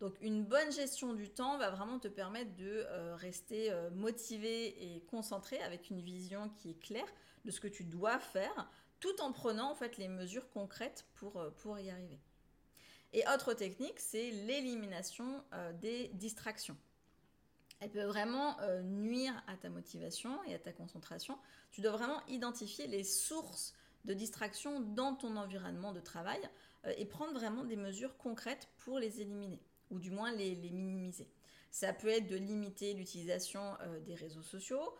Donc 0.00 0.16
une 0.20 0.44
bonne 0.44 0.70
gestion 0.72 1.14
du 1.14 1.30
temps 1.30 1.56
va 1.56 1.70
vraiment 1.70 1.98
te 1.98 2.08
permettre 2.08 2.54
de 2.56 2.84
rester 3.14 3.72
motivé 3.94 4.94
et 4.94 5.00
concentré 5.06 5.58
avec 5.62 5.88
une 5.88 6.02
vision 6.02 6.50
qui 6.50 6.70
est 6.70 6.78
claire 6.78 7.08
de 7.46 7.50
ce 7.50 7.60
que 7.60 7.68
tu 7.68 7.84
dois 7.84 8.18
faire 8.18 8.70
tout 9.00 9.20
en 9.22 9.32
prenant 9.32 9.70
en 9.70 9.74
fait 9.74 9.96
les 9.96 10.08
mesures 10.08 10.50
concrètes 10.50 11.06
pour, 11.14 11.42
pour 11.56 11.78
y 11.78 11.88
arriver. 11.88 12.20
Et 13.12 13.24
autre 13.32 13.54
technique, 13.54 13.98
c'est 13.98 14.30
l'élimination 14.30 15.42
euh, 15.54 15.72
des 15.72 16.08
distractions. 16.08 16.76
Elle 17.80 17.90
peut 17.90 18.04
vraiment 18.04 18.60
euh, 18.60 18.82
nuire 18.82 19.42
à 19.46 19.56
ta 19.56 19.70
motivation 19.70 20.42
et 20.44 20.54
à 20.54 20.58
ta 20.58 20.72
concentration. 20.72 21.38
Tu 21.70 21.80
dois 21.80 21.92
vraiment 21.92 22.24
identifier 22.26 22.86
les 22.86 23.04
sources 23.04 23.74
de 24.04 24.12
distraction 24.12 24.80
dans 24.80 25.14
ton 25.14 25.36
environnement 25.36 25.92
de 25.92 26.00
travail 26.00 26.40
euh, 26.84 26.92
et 26.96 27.06
prendre 27.06 27.32
vraiment 27.32 27.64
des 27.64 27.76
mesures 27.76 28.16
concrètes 28.18 28.68
pour 28.78 28.98
les 28.98 29.20
éliminer, 29.20 29.62
ou 29.90 29.98
du 29.98 30.10
moins 30.10 30.32
les, 30.32 30.54
minimiser. 30.54 31.28
Ça 31.70 31.92
peut 31.92 32.08
être 32.08 32.26
de 32.26 32.36
limiter 32.36 32.94
l'utilisation 32.94 33.76
des 34.06 34.14
réseaux 34.14 34.42
sociaux 34.42 34.94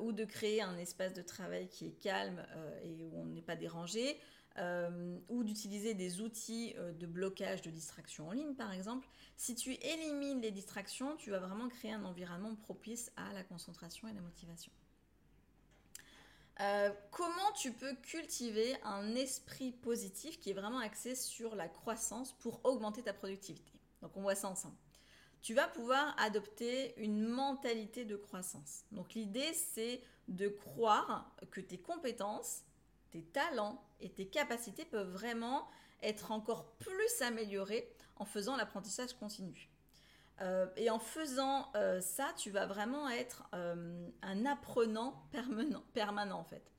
ou 0.00 0.12
de 0.12 0.24
créer 0.24 0.62
un 0.62 0.78
espace 0.78 1.12
de 1.12 1.20
travail 1.20 1.68
qui 1.68 1.88
est 1.88 2.00
calme 2.00 2.42
et 2.84 3.04
où 3.04 3.10
on 3.20 3.26
n'est 3.26 3.42
pas 3.42 3.56
dérangé, 3.56 4.18
euh, 4.58 5.18
ou 5.30 5.44
d'utiliser 5.44 5.94
des 5.94 6.20
outils 6.20 6.74
euh, 6.76 6.92
de 6.92 7.06
blocage 7.06 7.62
de 7.62 7.70
distraction 7.70 8.28
en 8.28 8.32
ligne 8.32 8.54
par 8.54 8.70
exemple, 8.70 9.08
si 9.38 9.54
tu 9.54 9.72
élimines 9.72 10.42
les 10.42 10.50
distractions, 10.50 11.16
tu 11.16 11.30
vas 11.30 11.38
vraiment 11.38 11.70
créer 11.70 11.92
un 11.92 12.04
environnement 12.04 12.54
propice 12.54 13.10
à 13.16 13.32
la 13.32 13.44
concentration 13.44 14.08
et 14.08 14.12
la 14.12 14.20
motivation. 14.20 14.70
Euh, 16.60 16.90
comment 17.10 17.52
tu 17.56 17.72
peux 17.72 17.94
cultiver 18.02 18.76
un 18.84 19.14
esprit 19.14 19.72
positif 19.72 20.38
qui 20.38 20.50
est 20.50 20.54
vraiment 20.54 20.80
axé 20.80 21.14
sur 21.14 21.54
la 21.54 21.68
croissance 21.68 22.34
pour 22.34 22.60
augmenter 22.64 23.02
ta 23.02 23.14
productivité? 23.14 23.72
Donc 24.02 24.16
on 24.16 24.20
voit 24.20 24.34
ça 24.34 24.48
ensemble. 24.48 24.76
Tu 25.40 25.54
vas 25.54 25.66
pouvoir 25.66 26.14
adopter 26.18 26.94
une 27.00 27.26
mentalité 27.26 28.04
de 28.04 28.16
croissance. 28.16 28.84
Donc 28.92 29.14
l'idée 29.14 29.52
c'est 29.54 30.02
de 30.28 30.48
croire 30.48 31.34
que 31.50 31.60
tes 31.60 31.78
compétences 31.78 32.62
tes 33.12 33.22
talents 33.22 33.84
et 34.00 34.10
tes 34.10 34.26
capacités 34.26 34.84
peuvent 34.84 35.10
vraiment 35.10 35.68
être 36.02 36.32
encore 36.32 36.72
plus 36.78 37.22
améliorés 37.22 37.94
en 38.16 38.24
faisant 38.24 38.56
l'apprentissage 38.56 39.12
continu. 39.12 39.70
Euh, 40.40 40.66
et 40.76 40.90
en 40.90 40.98
faisant 40.98 41.70
euh, 41.76 42.00
ça, 42.00 42.32
tu 42.36 42.50
vas 42.50 42.66
vraiment 42.66 43.08
être 43.08 43.44
euh, 43.54 44.08
un 44.22 44.46
apprenant 44.46 45.22
permanent, 45.30 45.84
permanent 45.92 46.40
en 46.40 46.44
fait. 46.44 46.71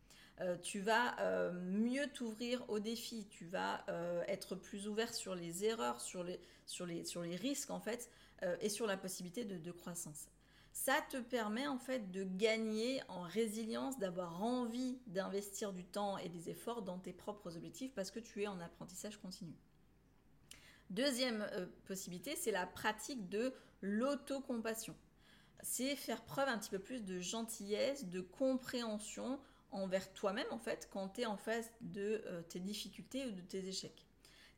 Tu 0.62 0.80
vas 0.80 1.16
mieux 1.52 2.08
t'ouvrir 2.08 2.64
aux 2.70 2.80
défis, 2.80 3.28
tu 3.30 3.46
vas 3.46 3.86
être 4.28 4.56
plus 4.56 4.88
ouvert 4.88 5.14
sur 5.14 5.36
les 5.36 5.64
erreurs, 5.66 6.02
sur 6.02 6.24
les, 6.24 6.40
sur 6.66 6.86
les, 6.86 7.06
sur 7.06 7.22
les 7.22 7.36
risques 7.36 7.70
en 7.70 7.80
fait, 7.80 8.10
et 8.62 8.70
sur 8.70 8.88
la 8.88 8.98
possibilité 8.98 9.46
de, 9.46 9.58
de 9.58 9.72
croissance 9.72 10.28
ça 10.74 11.00
te 11.10 11.18
permet 11.18 11.68
en 11.68 11.78
fait 11.78 12.12
de 12.12 12.24
gagner 12.24 13.02
en 13.08 13.22
résilience, 13.22 14.00
d'avoir 14.00 14.44
envie 14.44 14.98
d'investir 15.06 15.72
du 15.72 15.86
temps 15.86 16.18
et 16.18 16.30
des 16.30 16.50
efforts 16.50 16.82
dans 16.82 16.98
tes 16.98 17.14
propres 17.14 17.56
objectifs 17.56 17.94
parce 17.94 18.10
que 18.10 18.20
tu 18.20 18.42
es 18.42 18.48
en 18.48 18.60
apprentissage 18.60 19.18
continu. 19.18 19.54
Deuxième 20.90 21.48
euh, 21.54 21.68
possibilité, 21.86 22.36
c'est 22.36 22.52
la 22.52 22.66
pratique 22.66 23.30
de 23.30 23.54
l'autocompassion. 23.82 24.96
C'est 25.62 25.96
faire 25.96 26.24
preuve 26.24 26.50
un 26.50 26.58
petit 26.58 26.72
peu 26.72 26.80
plus 26.80 27.04
de 27.04 27.20
gentillesse, 27.20 28.06
de 28.06 28.22
compréhension 28.22 29.40
envers 29.74 30.12
toi-même 30.14 30.48
en 30.52 30.60
fait 30.60 30.90
quand 30.92 31.10
tu 31.10 31.22
es 31.22 31.26
en 31.26 31.38
face 31.38 31.72
de 31.82 32.24
euh, 32.26 32.42
tes 32.44 32.60
difficultés 32.60 33.26
ou 33.26 33.32
de 33.32 33.42
tes 33.42 33.68
échecs. 33.68 34.06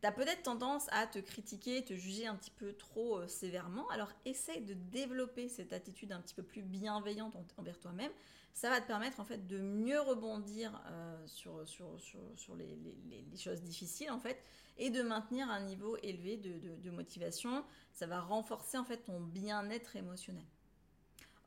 Tu 0.01 0.07
as 0.07 0.11
peut-être 0.11 0.43
tendance 0.43 0.87
à 0.91 1.07
te 1.07 1.19
critiquer, 1.19 1.83
te 1.83 1.93
juger 1.93 2.27
un 2.27 2.35
petit 2.35 2.51
peu 2.51 2.73
trop 2.73 3.19
euh, 3.19 3.27
sévèrement. 3.27 3.89
Alors 3.89 4.11
essaye 4.25 4.61
de 4.61 4.73
développer 4.73 5.49
cette 5.49 5.73
attitude 5.73 6.11
un 6.11 6.21
petit 6.21 6.35
peu 6.35 6.43
plus 6.43 6.61
bienveillante 6.61 7.35
envers 7.57 7.79
toi-même. 7.79 8.11
Ça 8.53 8.69
va 8.69 8.79
te 8.79 8.87
permettre 8.87 9.19
en 9.19 9.25
fait 9.25 9.47
de 9.47 9.59
mieux 9.59 9.99
rebondir 9.99 10.81
euh, 10.87 11.27
sur, 11.27 11.67
sur, 11.67 11.99
sur, 12.35 12.55
les, 12.55 12.77
les, 13.09 13.37
choses 13.37 13.61
difficiles 13.61 14.09
en 14.11 14.19
fait 14.19 14.41
et 14.77 14.89
de 14.89 15.01
maintenir 15.01 15.49
un 15.49 15.59
niveau 15.61 15.97
élevé 16.03 16.37
de, 16.37 16.77
de, 16.77 16.89
motivation. 16.89 17.65
Ça 17.91 18.07
va 18.07 18.21
renforcer 18.21 18.77
en 18.77 18.85
fait 18.85 18.99
ton 18.99 19.19
bien-être 19.19 19.97
émotionnel. 19.97 20.45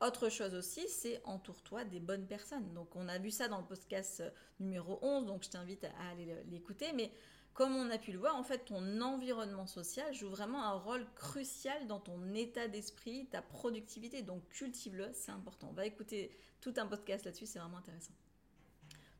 Autre 0.00 0.28
chose 0.28 0.54
aussi, 0.54 0.88
c'est 0.88 1.20
entoure-toi 1.24 1.84
des 1.84 1.98
bonnes 1.98 2.26
personnes. 2.26 2.72
Donc 2.72 2.94
on 2.94 3.08
a 3.08 3.18
vu 3.18 3.30
ça 3.30 3.48
dans 3.48 3.58
le 3.58 3.66
podcast 3.66 4.20
euh, 4.20 4.30
numéro 4.60 4.98
11, 5.02 5.26
donc 5.26 5.42
je 5.42 5.50
t'invite 5.50 5.84
à 5.84 6.10
aller 6.10 6.36
l'écouter. 6.48 6.92
Mais 6.92 7.10
comme 7.58 7.74
on 7.74 7.90
a 7.90 7.98
pu 7.98 8.12
le 8.12 8.18
voir, 8.20 8.36
en 8.36 8.44
fait, 8.44 8.66
ton 8.66 9.00
environnement 9.00 9.66
social 9.66 10.14
joue 10.14 10.28
vraiment 10.28 10.62
un 10.62 10.74
rôle 10.74 11.04
crucial 11.16 11.88
dans 11.88 11.98
ton 11.98 12.32
état 12.32 12.68
d'esprit, 12.68 13.26
ta 13.26 13.42
productivité. 13.42 14.22
Donc, 14.22 14.48
cultive-le, 14.50 15.10
c'est 15.12 15.32
important. 15.32 15.66
On 15.70 15.74
va 15.74 15.84
écouter 15.84 16.30
tout 16.60 16.72
un 16.76 16.86
podcast 16.86 17.24
là-dessus, 17.24 17.46
c'est 17.46 17.58
vraiment 17.58 17.78
intéressant. 17.78 18.14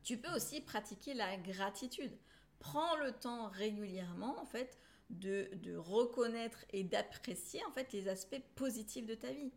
Tu 0.03 0.17
peux 0.17 0.33
aussi 0.33 0.61
pratiquer 0.61 1.13
la 1.13 1.35
gratitude. 1.35 2.17
Prends 2.59 2.95
le 3.03 3.11
temps 3.11 3.49
régulièrement, 3.49 4.39
en 4.39 4.45
fait, 4.45 4.77
de, 5.09 5.49
de 5.55 5.75
reconnaître 5.75 6.63
et 6.71 6.85
d'apprécier, 6.85 7.61
en 7.65 7.71
fait, 7.71 7.91
les 7.91 8.07
aspects 8.07 8.41
positifs 8.55 9.05
de 9.05 9.15
ta 9.15 9.33
vie 9.33 9.51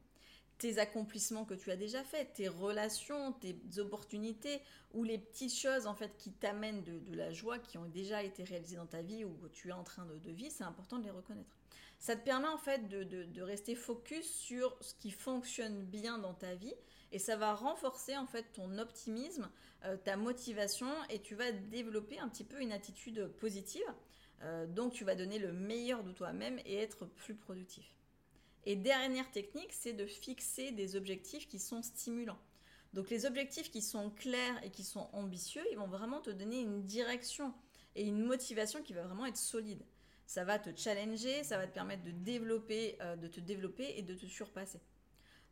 tes 0.58 0.78
accomplissements 0.78 1.44
que 1.44 1.54
tu 1.54 1.70
as 1.70 1.76
déjà 1.76 2.04
faits, 2.04 2.34
tes 2.34 2.48
relations, 2.48 3.32
tes 3.32 3.56
opportunités 3.78 4.60
ou 4.94 5.04
les 5.04 5.18
petites 5.18 5.54
choses 5.54 5.86
en 5.86 5.94
fait 5.94 6.16
qui 6.18 6.32
t'amènent 6.32 6.82
de, 6.82 7.14
la 7.14 7.32
joie, 7.32 7.58
qui 7.58 7.78
ont 7.78 7.86
déjà 7.86 8.22
été 8.22 8.44
réalisées 8.44 8.76
dans 8.76 8.86
ta 8.86 9.02
vie 9.02 9.24
ou 9.24 9.32
que 9.34 9.48
tu 9.48 9.68
es 9.68 9.72
en 9.72 9.84
train 9.84 10.06
de, 10.06 10.30
vivre, 10.30 10.52
c'est 10.56 10.64
important 10.64 10.98
de 10.98 11.04
les 11.04 11.10
reconnaître. 11.10 11.56
Ça 11.98 12.16
te 12.16 12.24
permet 12.24 12.48
en 12.48 12.58
fait 12.58 12.88
de, 12.88 13.42
rester 13.42 13.74
focus 13.74 14.30
sur 14.30 14.76
ce 14.80 14.94
qui 14.94 15.10
fonctionne 15.10 15.84
bien 15.84 16.18
dans 16.18 16.34
ta 16.34 16.54
vie 16.54 16.74
et 17.12 17.18
ça 17.18 17.36
va 17.36 17.54
renforcer 17.54 18.16
en 18.16 18.26
fait 18.26 18.44
ton 18.54 18.78
optimisme, 18.78 19.50
euh, 19.84 19.96
ta 19.96 20.16
motivation 20.16 20.88
et 21.10 21.20
tu 21.20 21.34
vas 21.34 21.52
développer 21.52 22.18
un 22.18 22.28
petit 22.28 22.44
peu 22.44 22.60
une 22.60 22.72
attitude 22.72 23.28
positive. 23.40 23.84
Euh, 24.42 24.66
donc 24.66 24.92
tu 24.92 25.04
vas 25.04 25.14
donner 25.14 25.38
le 25.38 25.52
meilleur 25.52 26.02
de 26.02 26.12
toi-même 26.12 26.58
et 26.64 26.76
être 26.76 27.06
plus 27.06 27.34
productif. 27.34 27.94
Et 28.64 28.76
dernière 28.76 29.30
technique, 29.30 29.72
c'est 29.72 29.92
de 29.92 30.06
fixer 30.06 30.70
des 30.72 30.96
objectifs 30.96 31.48
qui 31.48 31.58
sont 31.58 31.82
stimulants. 31.82 32.38
Donc 32.92 33.10
les 33.10 33.26
objectifs 33.26 33.70
qui 33.70 33.82
sont 33.82 34.10
clairs 34.10 34.62
et 34.64 34.70
qui 34.70 34.84
sont 34.84 35.08
ambitieux, 35.12 35.62
ils 35.70 35.78
vont 35.78 35.86
vraiment 35.86 36.20
te 36.20 36.30
donner 36.30 36.60
une 36.60 36.84
direction 36.84 37.54
et 37.94 38.04
une 38.04 38.22
motivation 38.22 38.82
qui 38.82 38.92
va 38.92 39.02
vraiment 39.02 39.26
être 39.26 39.36
solide. 39.36 39.82
Ça 40.26 40.44
va 40.44 40.58
te 40.58 40.70
challenger, 40.76 41.42
ça 41.42 41.58
va 41.58 41.66
te 41.66 41.74
permettre 41.74 42.04
de 42.04 42.10
développer, 42.10 42.96
euh, 43.00 43.16
de 43.16 43.26
te 43.26 43.40
développer 43.40 43.94
et 43.96 44.02
de 44.02 44.14
te 44.14 44.26
surpasser. 44.26 44.80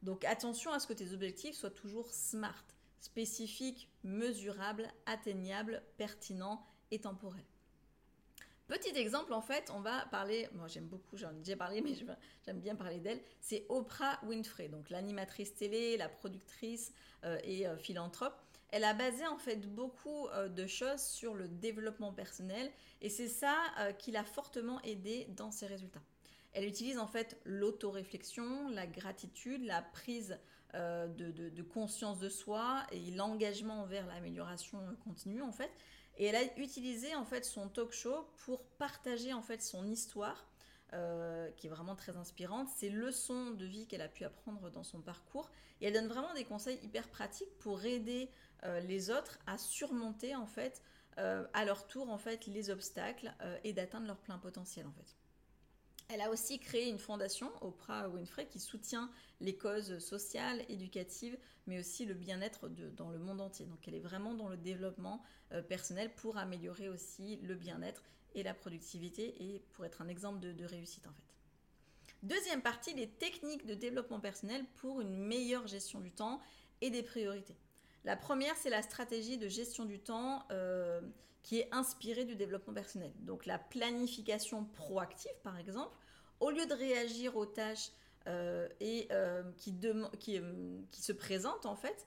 Donc 0.02 0.24
attention 0.24 0.72
à 0.72 0.78
ce 0.78 0.86
que 0.86 0.92
tes 0.92 1.12
objectifs 1.12 1.54
soient 1.54 1.70
toujours 1.70 2.10
smart, 2.10 2.64
spécifiques, 3.00 3.90
mesurables, 4.04 4.88
atteignables, 5.06 5.82
pertinents 5.96 6.66
et 6.90 7.00
temporels. 7.00 7.44
Petit 8.70 8.96
exemple, 8.96 9.32
en 9.32 9.40
fait, 9.40 9.68
on 9.74 9.80
va 9.80 10.06
parler, 10.12 10.48
moi 10.54 10.68
j'aime 10.68 10.86
beaucoup, 10.86 11.16
j'en 11.16 11.32
ai 11.32 11.38
déjà 11.38 11.56
parlé, 11.56 11.80
mais 11.80 11.92
j'aime 12.46 12.60
bien 12.60 12.76
parler 12.76 13.00
d'elle, 13.00 13.20
c'est 13.40 13.66
Oprah 13.68 14.20
Winfrey, 14.22 14.68
donc 14.68 14.90
l'animatrice 14.90 15.56
télé, 15.56 15.96
la 15.96 16.08
productrice 16.08 16.92
euh, 17.24 17.36
et 17.42 17.66
euh, 17.66 17.76
philanthrope. 17.76 18.40
Elle 18.68 18.84
a 18.84 18.94
basé 18.94 19.26
en 19.26 19.38
fait 19.38 19.66
beaucoup 19.74 20.28
euh, 20.28 20.46
de 20.46 20.68
choses 20.68 21.00
sur 21.00 21.34
le 21.34 21.48
développement 21.48 22.12
personnel 22.12 22.70
et 23.02 23.08
c'est 23.08 23.26
ça 23.26 23.56
qui 23.98 24.12
l'a 24.12 24.22
fortement 24.22 24.80
aidé 24.82 25.26
dans 25.30 25.50
ses 25.50 25.66
résultats. 25.66 26.02
Elle 26.52 26.64
utilise 26.64 26.98
en 26.98 27.08
fait 27.08 27.40
l'autoréflexion, 27.44 28.68
la 28.68 28.86
gratitude, 28.86 29.64
la 29.64 29.82
prise 29.82 30.38
de, 30.74 31.32
de, 31.32 31.62
conscience 31.62 32.20
de 32.20 32.28
soi 32.28 32.86
et 32.92 33.10
l'engagement 33.10 33.84
vers 33.86 34.06
l'amélioration 34.06 34.78
continue 35.04 35.42
en 35.42 35.50
fait. 35.50 35.72
Et 36.20 36.26
elle 36.26 36.36
a 36.36 36.44
utilisé 36.58 37.14
en 37.16 37.24
fait 37.24 37.44
son 37.44 37.68
talk 37.68 37.92
show 37.92 38.28
pour 38.44 38.62
partager 38.78 39.32
en 39.32 39.42
fait 39.42 39.62
son 39.62 39.86
histoire 39.86 40.46
qui 41.56 41.66
est 41.66 41.70
vraiment 41.70 41.96
très 41.96 42.16
inspirante, 42.16 42.68
ses 42.68 42.90
leçons 42.90 43.52
de 43.52 43.64
vie 43.64 43.86
qu'elle 43.86 44.02
a 44.02 44.08
pu 44.08 44.24
apprendre 44.24 44.70
dans 44.70 44.82
son 44.82 45.00
parcours. 45.00 45.50
Et 45.80 45.86
elle 45.86 45.94
donne 45.94 46.08
vraiment 46.08 46.34
des 46.34 46.44
conseils 46.44 46.78
hyper 46.82 47.08
pratiques 47.08 47.58
pour 47.60 47.84
aider 47.84 48.28
les 48.82 49.10
autres 49.10 49.38
à 49.46 49.56
surmonter 49.56 50.36
en 50.36 50.46
fait 50.46 50.82
à 51.16 51.64
leur 51.64 51.86
tour 51.86 52.10
en 52.10 52.18
fait 52.18 52.46
les 52.46 52.70
obstacles 52.70 53.32
et 53.64 53.72
d'atteindre 53.72 54.08
leur 54.08 54.18
plein 54.18 54.38
potentiel 54.38 54.86
en 54.86 54.92
fait. 54.92 55.19
Elle 56.12 56.22
a 56.22 56.30
aussi 56.30 56.58
créé 56.58 56.88
une 56.88 56.98
fondation, 56.98 57.52
Oprah 57.60 58.08
Winfrey, 58.08 58.46
qui 58.46 58.58
soutient 58.58 59.10
les 59.40 59.56
causes 59.56 59.98
sociales, 59.98 60.64
éducatives, 60.68 61.38
mais 61.66 61.78
aussi 61.78 62.04
le 62.04 62.14
bien-être 62.14 62.68
dans 62.68 63.10
le 63.10 63.18
monde 63.18 63.40
entier. 63.40 63.66
Donc 63.66 63.86
elle 63.86 63.94
est 63.94 64.00
vraiment 64.00 64.34
dans 64.34 64.48
le 64.48 64.56
développement 64.56 65.22
euh, 65.52 65.62
personnel 65.62 66.12
pour 66.16 66.36
améliorer 66.36 66.88
aussi 66.88 67.36
le 67.42 67.54
bien-être 67.54 68.02
et 68.34 68.42
la 68.42 68.54
productivité 68.54 69.34
et 69.40 69.62
pour 69.72 69.84
être 69.84 70.02
un 70.02 70.08
exemple 70.08 70.40
de, 70.40 70.64
réussite 70.64 71.06
en 71.06 71.12
fait. 71.12 71.22
Deuxième 72.22 72.60
partie, 72.60 72.92
les 72.94 73.08
techniques 73.08 73.64
de 73.64 73.74
développement 73.74 74.20
personnel 74.20 74.64
pour 74.76 75.00
une 75.00 75.16
meilleure 75.16 75.66
gestion 75.68 76.00
du 76.00 76.10
temps 76.10 76.40
et 76.80 76.90
des 76.90 77.02
priorités. 77.02 77.56
La 78.04 78.16
première, 78.16 78.56
c'est 78.56 78.68
la 78.68 78.82
stratégie 78.82 79.38
de 79.38 79.48
gestion 79.48 79.84
du 79.84 80.00
temps 80.00 80.44
euh, 80.50 81.00
qui 81.42 81.58
est 81.58 81.68
inspirée 81.72 82.24
du 82.24 82.36
développement 82.36 82.74
personnel. 82.74 83.12
Donc 83.20 83.46
la 83.46 83.58
planification 83.58 84.64
proactive, 84.64 85.32
par 85.42 85.58
exemple, 85.58 85.96
au 86.38 86.50
lieu 86.50 86.66
de 86.66 86.74
réagir 86.74 87.36
aux 87.36 87.46
tâches 87.46 87.90
euh, 88.26 88.68
euh, 88.82 89.42
qui, 89.56 89.74
qui, 90.18 91.02
se 91.02 91.12
présentent 91.12 91.66
en 91.66 91.76
fait, 91.76 92.06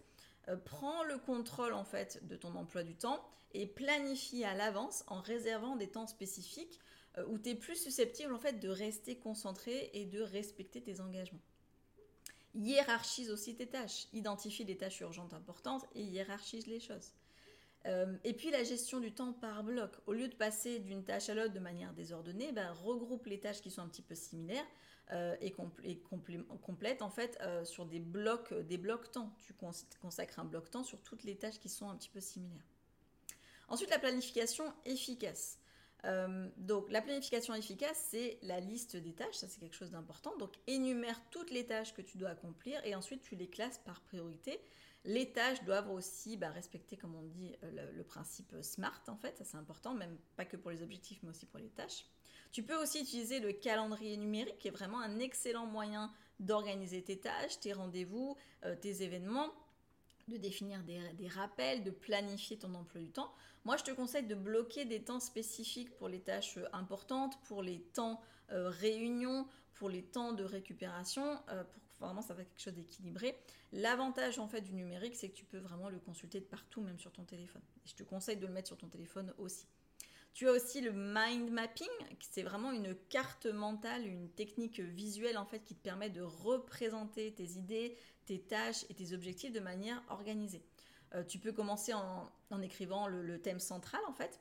prends 0.65 1.03
le 1.03 1.17
contrôle 1.17 1.73
en 1.73 1.85
fait 1.85 2.25
de 2.27 2.35
ton 2.35 2.55
emploi 2.55 2.83
du 2.83 2.95
temps 2.95 3.23
et 3.53 3.65
planifie 3.65 4.43
à 4.43 4.53
l'avance 4.55 5.03
en 5.07 5.21
réservant 5.21 5.75
des 5.75 5.87
temps 5.87 6.07
spécifiques 6.07 6.79
où 7.27 7.37
tu 7.37 7.49
es 7.49 7.55
plus 7.55 7.75
susceptible 7.75 8.33
en 8.33 8.39
fait 8.39 8.59
de 8.59 8.69
rester 8.69 9.17
concentré 9.17 9.89
et 9.93 10.05
de 10.05 10.21
respecter 10.21 10.81
tes 10.81 10.99
engagements. 10.99 11.41
Hiérarchise 12.55 13.31
aussi 13.31 13.55
tes 13.55 13.67
tâches. 13.67 14.07
Identifie 14.13 14.63
les 14.63 14.77
tâches 14.77 14.99
urgentes 14.99 15.33
importantes 15.33 15.85
et 15.95 16.03
hiérarchise 16.03 16.67
les 16.67 16.79
choses. 16.79 17.13
Euh, 17.85 18.15
et 18.23 18.33
puis 18.33 18.49
la 18.49 18.63
gestion 18.63 18.99
du 18.99 19.11
temps 19.13 19.33
par 19.33 19.63
bloc. 19.63 19.91
Au 20.05 20.13
lieu 20.13 20.27
de 20.27 20.35
passer 20.35 20.79
d'une 20.79 21.03
tâche 21.03 21.29
à 21.29 21.33
l'autre 21.33 21.53
de 21.53 21.59
manière 21.59 21.93
désordonnée, 21.93 22.51
ben, 22.51 22.71
regroupe 22.71 23.25
les 23.25 23.39
tâches 23.39 23.61
qui 23.61 23.71
sont 23.71 23.81
un 23.81 23.87
petit 23.87 24.01
peu 24.01 24.15
similaires 24.15 24.65
euh, 25.11 25.35
et, 25.41 25.51
complète 25.51 27.01
en 27.01 27.09
fait 27.09 27.37
euh, 27.41 27.65
sur 27.65 27.85
des 27.85 27.99
blocs, 27.99 28.53
des 28.53 28.77
blocs 28.77 29.11
temps. 29.11 29.35
Tu 29.39 29.53
consacres 29.53 30.39
un 30.39 30.45
bloc 30.45 30.71
temps 30.71 30.83
sur 30.83 31.01
toutes 31.01 31.23
les 31.23 31.35
tâches 31.35 31.59
qui 31.59 31.69
sont 31.69 31.89
un 31.89 31.95
petit 31.95 32.09
peu 32.09 32.21
similaires. 32.21 32.65
Ensuite, 33.67 33.89
la 33.89 33.99
planification 33.99 34.73
efficace. 34.85 35.59
Donc 36.57 36.91
la 36.91 37.01
planification 37.01 37.55
efficace, 37.55 38.07
c'est 38.09 38.37
la 38.41 38.59
liste 38.59 38.97
des 38.97 39.13
tâches, 39.13 39.35
ça 39.35 39.47
c'est 39.47 39.61
quelque 39.61 39.77
chose 39.77 39.91
d'important. 39.91 40.35
Donc 40.35 40.51
énumère 40.67 41.21
toutes 41.31 41.49
les 41.49 41.65
tâches 41.65 41.93
que 41.93 42.01
tu 42.01 42.17
dois 42.17 42.31
accomplir 42.31 42.85
et 42.85 42.93
ensuite 42.93 43.21
tu 43.21 43.37
les 43.37 43.47
classes 43.47 43.77
par 43.85 44.01
priorité. 44.01 44.59
Les 45.05 45.31
tâches 45.33 45.63
doivent 45.63 45.91
aussi 45.91 46.37
bah, 46.37 46.49
respecter, 46.49 46.95
comme 46.95 47.15
on 47.15 47.23
dit, 47.23 47.55
euh, 47.63 47.91
le, 47.91 48.03
principe 48.03 48.55
SMART 48.61 49.03
en 49.07 49.17
fait, 49.17 49.37
ça 49.37 49.43
c'est 49.43 49.57
important, 49.57 49.93
même 49.93 50.17
pas 50.37 50.45
que 50.45 50.55
pour 50.55 50.71
les 50.71 50.81
objectifs 50.81 51.19
mais 51.23 51.29
aussi 51.29 51.45
pour 51.45 51.59
les 51.59 51.69
tâches. 51.69 52.05
Tu 52.53 52.61
peux 52.61 52.75
aussi 52.75 53.01
utiliser 53.01 53.39
le 53.39 53.51
calendrier 53.51 54.15
numérique 54.15 54.59
qui 54.59 54.67
est 54.67 54.71
vraiment 54.71 55.01
un 55.01 55.19
excellent 55.19 55.65
moyen 55.65 56.13
d'organiser 56.39 57.01
tes 57.01 57.19
tâches, 57.19 57.59
tes 57.59 57.73
rendez-vous, 57.73 58.37
euh, 58.63 58.75
tes 58.75 59.01
événements 59.01 59.51
de 60.27 60.37
définir 60.37 60.83
des, 60.83 61.27
rappels, 61.27 61.83
de 61.83 61.91
planifier 61.91 62.57
ton 62.57 62.73
emploi 62.75 63.01
du 63.01 63.09
temps. 63.09 63.33
Moi, 63.65 63.75
je 63.77 63.83
te 63.83 63.91
conseille 63.91 64.27
de 64.27 64.35
bloquer 64.35 64.85
des 64.85 65.03
temps 65.03 65.19
spécifiques 65.19 65.95
pour 65.95 66.07
les 66.07 66.21
tâches 66.21 66.57
euh, 66.57 66.67
importantes, 66.73 67.41
pour 67.45 67.63
les 67.63 67.81
temps 67.81 68.21
euh, 68.51 68.69
réunions, 68.69 69.47
pour 69.73 69.89
les 69.89 70.03
temps 70.03 70.31
de 70.31 70.43
récupération, 70.43 71.39
pour 71.47 71.82
vraiment 71.99 72.21
ça 72.21 72.35
fasse 72.35 72.47
quelque 72.47 72.61
chose 72.61 72.73
d'équilibré. 72.73 73.37
L'avantage 73.71 74.39
en 74.39 74.47
fait 74.47 74.61
du 74.61 74.73
numérique, 74.73 75.15
c'est 75.15 75.29
que 75.29 75.35
tu 75.35 75.45
peux 75.45 75.59
vraiment 75.59 75.89
le 75.89 75.99
consulter 75.99 76.39
de 76.39 76.45
partout, 76.45 76.81
même 76.81 76.99
sur 76.99 77.11
ton 77.11 77.23
téléphone. 77.23 77.61
je 77.85 77.93
te 77.93 78.03
conseille 78.03 78.37
de 78.37 78.45
le 78.45 78.53
mettre 78.53 78.67
sur 78.67 78.77
ton 78.77 78.87
téléphone 78.87 79.33
aussi. 79.37 79.67
Tu 80.33 80.47
as 80.49 80.51
aussi 80.51 80.81
le 80.81 80.91
mind 80.91 81.51
mapping, 81.51 81.87
c'est 82.19 82.41
vraiment 82.41 82.71
une 82.71 82.95
carte 83.09 83.45
mentale, 83.45 84.07
une 84.07 84.29
technique 84.31 84.79
visuelle 84.79 85.37
en 85.37 85.45
fait 85.45 85.63
qui 85.63 85.75
te 85.75 85.81
permet 85.81 86.09
de 86.09 86.23
représenter 86.23 87.33
tes 87.33 87.51
idées, 87.51 87.95
tes 88.25 88.39
tâches 88.41 88.83
et 88.89 88.95
tes 88.95 89.13
objectifs 89.13 89.51
de 89.51 89.59
manière 89.59 90.01
organisée. 90.09 90.63
Euh, 91.13 91.23
tu 91.23 91.37
peux 91.37 91.51
commencer 91.51 91.93
en, 91.93 92.61
écrivant 92.61 93.07
le, 93.07 93.39
thème 93.41 93.59
central 93.59 94.01
en 94.07 94.13
fait 94.13 94.39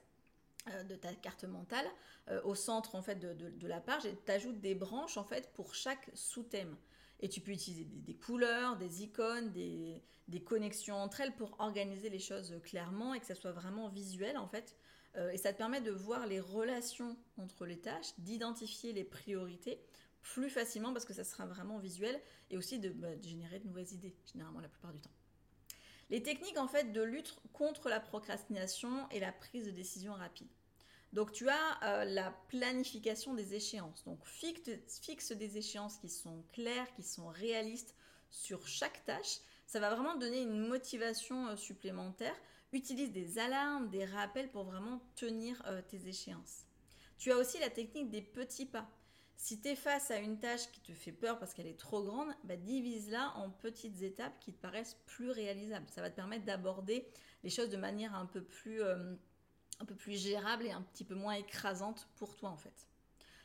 euh, 0.70 0.83
de 0.85 0.96
ta 0.96 1.12
carte 1.14 1.44
mentale 1.44 1.87
euh, 2.29 2.40
au 2.44 2.55
centre 2.55 2.94
en 2.94 3.03
fait 3.03 3.16
de, 3.16 3.66
la 3.66 3.81
page 3.81 4.07
et 4.07 4.16
tu 4.24 4.33
ajoutes 4.33 4.61
des 4.61 4.74
branches 4.74 5.18
en 5.18 5.24
fait 5.24 5.53
pour 5.53 5.74
chaque 5.74 6.11
sous-thème. 6.14 6.74
Et 7.22 7.28
tu 7.28 7.40
peux 7.40 7.52
utiliser 7.52 7.85
des, 7.85 8.14
couleurs, 8.14 8.76
des 8.76 9.02
icônes, 9.04 9.52
des, 9.52 10.02
connexions 10.44 10.96
entre 10.96 11.20
elles 11.20 11.35
pour 11.35 11.56
organiser 11.61 12.11
les 12.11 12.18
choses 12.18 12.54
clairement 12.64 13.14
et 13.14 13.20
que 13.20 13.26
ça 13.26 13.35
soit 13.35 13.52
vraiment 13.52 13.88
visuel 13.88 14.37
en 14.37 14.48
fait. 14.48 14.76
et 15.32 15.37
ça 15.37 15.52
te 15.52 15.58
permet 15.58 15.80
de 15.80 15.92
voir 15.92 16.26
les 16.26 16.40
relations 16.40 17.16
entre 17.37 17.64
les 17.64 17.78
tâches, 17.78 18.12
d'identifier 18.18 18.92
les 18.92 19.04
priorités 19.04 19.78
plus 20.22 20.50
facilement 20.50 20.92
parce 20.92 21.04
que 21.04 21.12
ça 21.12 21.24
sera 21.24 21.46
vraiment 21.46 21.78
visuel 21.78 22.20
et 22.50 22.56
aussi 22.56 22.78
de, 22.78 22.88
bah, 22.90 23.08
générer 23.20 23.58
de 23.58 23.66
nouvelles 23.66 23.92
idées, 23.92 24.14
généralement 24.32 24.61
la 24.61 24.68
plupart 24.68 24.92
du 24.92 25.00
temps. 25.00 25.11
Les 26.11 26.22
techniques 26.22 26.58
en 26.58 26.68
fait 26.68 26.92
de 26.92 27.02
lutte 27.02 27.37
contre 27.52 27.88
la 27.88 28.00
procrastination 28.00 29.08
et 29.11 29.20
la 29.20 29.32
prise 29.32 29.66
de 29.66 29.70
décision 29.70 30.14
rapide. 30.14 30.48
Donc 31.12 31.33
tu 31.33 31.48
as 31.48 31.79
euh, 31.83 32.05
la 32.05 32.31
planification 32.48 33.35
des 33.35 33.55
échéances. 33.55 34.05
Donc 34.05 34.25
fixe, 34.25 35.33
des 35.33 35.59
échéances 35.59 35.98
qui 35.98 36.09
sont 36.09 36.42
claires, 36.53 36.90
qui 36.94 37.03
sont 37.03 37.29
réalistes 37.29 37.94
sur 38.31 38.66
chaque 38.66 39.05
tâche. 39.05 39.38
Ça 39.66 39.79
va 39.79 39.94
vraiment 39.94 40.16
donner 40.16 40.40
une 40.40 40.66
motivation 40.66 41.48
euh, 41.48 41.57
supplémentaire. 41.57 42.35
Utilise 42.72 43.12
des 43.12 43.38
alarmes, 43.38 43.90
des 43.90 44.07
rappels 44.07 44.51
pour 44.51 44.64
vraiment 44.64 45.03
tenir 45.14 45.62
euh, 45.66 45.83
tes 45.83 46.09
échéances. 46.09 46.64
Tu 47.18 47.31
as 47.31 47.37
aussi 47.37 47.59
la 47.59 47.68
technique 47.68 48.11
des 48.11 48.22
petits 48.22 48.66
pas. 48.66 48.88
Si 49.37 49.61
tu 49.61 49.68
es 49.68 49.77
face 49.77 50.11
à 50.11 50.16
une 50.16 50.38
tâche 50.38 50.70
qui 50.72 50.81
te 50.81 50.92
fait 50.92 51.12
peur 51.12 51.38
parce 51.38 51.53
qu'elle 51.53 51.66
est 51.66 51.79
trop 51.79 52.03
grande, 52.03 52.33
bah, 52.44 52.57
divise-la 52.57 53.35
en 53.37 53.51
petites 53.51 54.01
étapes 54.01 54.38
qui 54.40 54.55
te 54.55 54.61
paraissent 54.62 54.96
plus 55.05 55.31
réalisables. 55.31 55.87
Ça 55.90 56.01
va 56.01 56.11
te 56.11 56.16
permettre 56.16 56.44
d'aborder 56.46 57.07
les 57.42 57.51
choses 57.51 57.68
de 57.68 57.77
manière 57.77 58.14
un 58.14 58.27
peu 58.27 58.42
plus, 58.42 58.81
un 59.80 59.85
peu 59.85 59.94
plus 59.94 60.20
gérable 60.20 60.66
et 60.66 60.70
un 60.70 60.82
petit 60.82 61.04
peu 61.04 61.14
moins 61.14 61.35
écrasante 61.35 62.08
pour 62.16 62.37
toi 62.37 62.50
en 62.50 62.56
fait. 62.56 62.88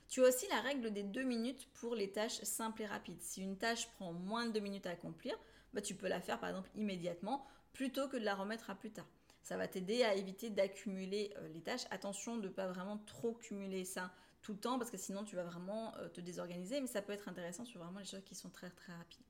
Tu 0.08 0.24
as 0.24 0.30
aussi 0.30 0.48
la 0.50 0.62
règle 0.62 0.92
des 0.92 1.04
deux 1.04 1.24
minutes 1.24 1.68
pour 1.74 1.94
les 1.94 2.12
tâches 2.12 2.42
simples 2.44 2.84
et 2.84 2.86
rapides. 2.86 3.22
Si 3.22 3.42
une 3.42 3.58
tâche 3.58 3.90
prend 3.92 4.14
moins 4.14 4.46
de 4.46 4.52
deux 4.52 4.62
minutes 4.62 4.86
à 4.86 4.92
accomplir, 4.92 5.38
bah, 5.74 5.82
tu 5.82 5.96
peux 5.96 6.08
la 6.08 6.22
faire 6.22 6.40
par 6.40 6.50
exemple 6.50 6.70
immédiatement 6.76 7.46
plutôt 7.74 8.08
que 8.08 8.18
de 8.18 8.24
la 8.24 8.36
remettre 8.36 8.70
à 8.70 8.76
plus 8.76 8.92
tard. 8.92 9.08
Ça 9.44 9.58
va 9.58 9.68
t'aider 9.68 10.04
à 10.04 10.16
éviter 10.16 10.50
d'accumuler 10.50 11.34
euh, 11.38 11.48
les 11.50 11.62
tâches. 11.62 11.86
Attention 11.92 12.38
de 12.38 12.48
ne 12.48 12.54
pas 12.54 12.68
vraiment 12.68 12.98
trop 12.98 13.34
cumuler 13.34 13.86
ça 13.86 14.12
tout 14.42 14.54
le 14.54 14.60
temps 14.60 14.78
parce 14.78 14.92
que 14.92 14.98
sinon 14.98 15.24
tu 15.24 15.36
vas 15.36 15.44
vraiment 15.44 15.96
euh, 15.98 16.08
te 16.10 16.22
désorganiser, 16.22 16.80
mais 16.80 16.88
ça 16.88 17.02
peut 17.02 17.14
être 17.14 17.28
intéressant 17.28 17.66
sur 17.66 17.82
vraiment 17.82 18.00
les 18.00 18.06
choses 18.06 18.24
qui 18.26 18.36
sont 18.36 18.50
très 18.50 18.70
très 18.70 18.94
rapides. 18.94 19.26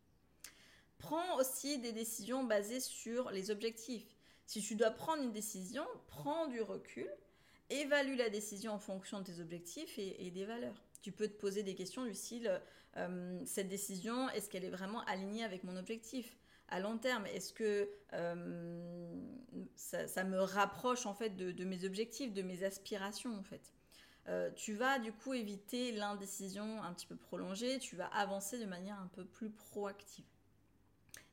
Prends 1.00 1.38
aussi 1.38 1.80
des 1.80 1.92
décisions 1.92 2.44
basées 2.44 2.80
sur 2.80 3.32
les 3.32 3.52
objectifs. 3.52 4.17
Si 4.48 4.62
tu 4.62 4.76
dois 4.76 4.92
prendre 4.92 5.22
une 5.22 5.34
décision, 5.34 5.86
prends 6.08 6.48
du 6.48 6.62
recul, 6.62 7.08
évalue 7.70 8.16
la 8.16 8.30
décision 8.30 8.72
en 8.72 8.80
fonction 8.80 9.20
de 9.20 9.26
tes 9.26 9.42
objectifs 9.42 10.00
et, 10.00 10.32
des 10.32 10.46
valeurs. 10.46 10.82
Tu 11.02 11.12
peux 11.12 11.28
te 11.28 11.38
poser 11.38 11.64
des 11.64 11.76
questions 11.76 12.06
du 12.06 12.14
style 12.14 12.62
euh, 12.96 13.42
cette 13.46 13.68
décision, 13.68 14.30
est-ce 14.30 14.50
qu'elle 14.50 14.64
est 14.64 14.72
vraiment 14.72 15.04
alignée 15.04 15.44
avec 15.44 15.66
mon 15.66 15.76
objectif? 15.76 16.38
À 16.70 16.80
long 16.80 16.98
terme 16.98 17.26
Est-ce 17.28 17.54
que 17.54 17.90
euh, 18.14 19.22
ça, 19.76 20.24
me 20.24 20.40
rapproche 20.40 21.06
en 21.06 21.14
fait 21.14 21.36
de, 21.36 21.64
mes 21.66 21.84
objectifs, 21.84 22.34
de 22.34 22.42
mes 22.42 22.64
aspirations 22.64 23.38
en 23.38 23.44
fait? 23.44 23.74
Euh, 24.30 24.50
tu 24.56 24.74
vas 24.74 24.98
du 24.98 25.12
coup 25.12 25.34
éviter 25.34 25.92
l'indécision 25.92 26.82
un 26.84 26.94
petit 26.94 27.06
peu 27.06 27.16
prolongée, 27.16 27.80
tu 27.80 27.98
vas 27.98 28.08
avancer 28.08 28.60
de 28.60 28.66
manière 28.66 29.00
un 29.00 29.08
peu 29.08 29.26
plus 29.26 29.50
proactive. 29.50 30.26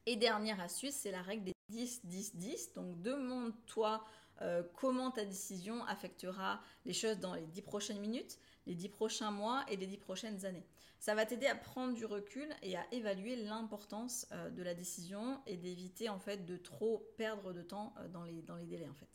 Et 0.07 0.17
dernière 0.17 0.61
astuce, 0.61 0.95
c'est 0.95 1.13
la 1.13 1.23
règle 1.23 1.45
des 1.45 1.54
10-10-10. 1.71 2.75
Donc 2.75 3.01
demande-toi 3.03 4.05
euh, 4.43 4.63
comment 4.75 5.11
ta 5.11 5.25
décision 5.25 5.85
affectera 5.85 6.61
les 6.85 6.93
choses 6.93 7.19
dans 7.19 7.35
les 7.35 7.47
10 7.47 7.63
prochaines 7.63 8.01
minutes, 8.01 8.39
les 8.67 8.75
10 8.75 8.89
prochains 8.89 9.31
mois 9.31 9.65
et 9.69 9.77
les 9.77 9.87
10 9.87 9.99
prochaines 9.99 10.45
années. 10.45 10.67
Ça 10.99 11.15
va 11.15 11.27
t'aider 11.27 11.47
à 11.47 11.55
prendre 11.55 11.95
du 11.95 12.07
recul 12.07 12.49
et 12.63 12.77
à 12.77 12.87
évaluer 12.93 13.37
l'importance 13.37 14.27
euh, 14.33 14.51
de 14.51 14.63
la 14.63 14.75
décision 14.75 15.41
et 15.47 15.57
d'éviter 15.57 16.09
en 16.09 16.19
fait 16.19 16.47
de 16.47 16.57
trop 16.57 17.07
perdre 17.17 17.53
de 17.53 17.63
temps 17.63 17.95
dans, 18.13 18.25
les, 18.25 18.43
dans 18.43 18.57
les 18.57 18.67
délais 18.67 18.89
en 18.89 18.95
fait. 18.95 19.09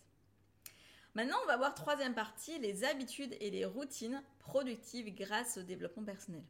Maintenant, 1.15 1.37
on 1.43 1.47
va 1.47 1.57
voir 1.57 1.73
troisième 1.73 2.13
partie, 2.13 2.59
les 2.59 2.83
habitudes 2.83 3.35
et 3.39 3.49
les 3.49 3.65
routines 3.65 4.21
productives 4.37 5.13
grâce 5.15 5.57
au 5.57 5.63
développement 5.63 6.03
personnel. 6.03 6.43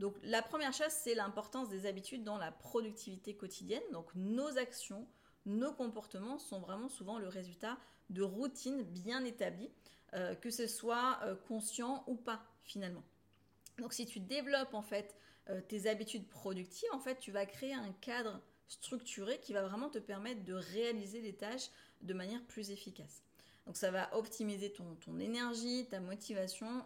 Donc 0.00 0.16
la 0.24 0.42
première 0.42 0.72
chose, 0.72 0.90
c'est 0.90 1.14
l'importance 1.14 1.68
des 1.68 1.86
habitudes 1.86 2.24
dans 2.24 2.36
la 2.36 2.50
productivité 2.50 3.36
quotidienne. 3.36 3.82
Donc 3.92 4.12
nos 4.16 4.58
actions, 4.58 5.06
nos 5.46 5.72
comportements 5.72 6.38
sont 6.38 6.60
vraiment 6.60 6.88
souvent 6.88 7.18
le 7.18 7.28
résultat 7.28 7.78
de 8.10 8.22
routines 8.22 8.82
bien 8.82 9.24
établies, 9.24 9.70
euh, 10.14 10.34
que 10.34 10.50
ce 10.50 10.66
soit 10.66 11.18
euh, 11.22 11.34
conscient 11.34 12.04
ou 12.06 12.14
pas 12.14 12.44
finalement. 12.64 13.02
Donc 13.78 13.92
si 13.92 14.06
tu 14.06 14.20
développes 14.20 14.74
en 14.74 14.82
fait 14.82 15.16
euh, 15.48 15.60
tes 15.60 15.88
habitudes 15.88 16.28
productives, 16.28 16.88
en 16.92 17.00
fait, 17.00 17.18
tu 17.18 17.32
vas 17.32 17.46
créer 17.46 17.74
un 17.74 17.92
cadre 18.00 18.40
structuré 18.68 19.40
qui 19.40 19.52
va 19.52 19.62
vraiment 19.62 19.88
te 19.88 19.98
permettre 19.98 20.44
de 20.44 20.54
réaliser 20.54 21.20
les 21.20 21.34
tâches 21.34 21.70
de 22.02 22.14
manière 22.14 22.42
plus 22.44 22.70
efficace. 22.70 23.22
Donc 23.66 23.76
ça 23.76 23.90
va 23.90 24.14
optimiser 24.16 24.72
ton, 24.72 25.18
énergie, 25.20 25.86
ta 25.88 26.00
motivation 26.00 26.84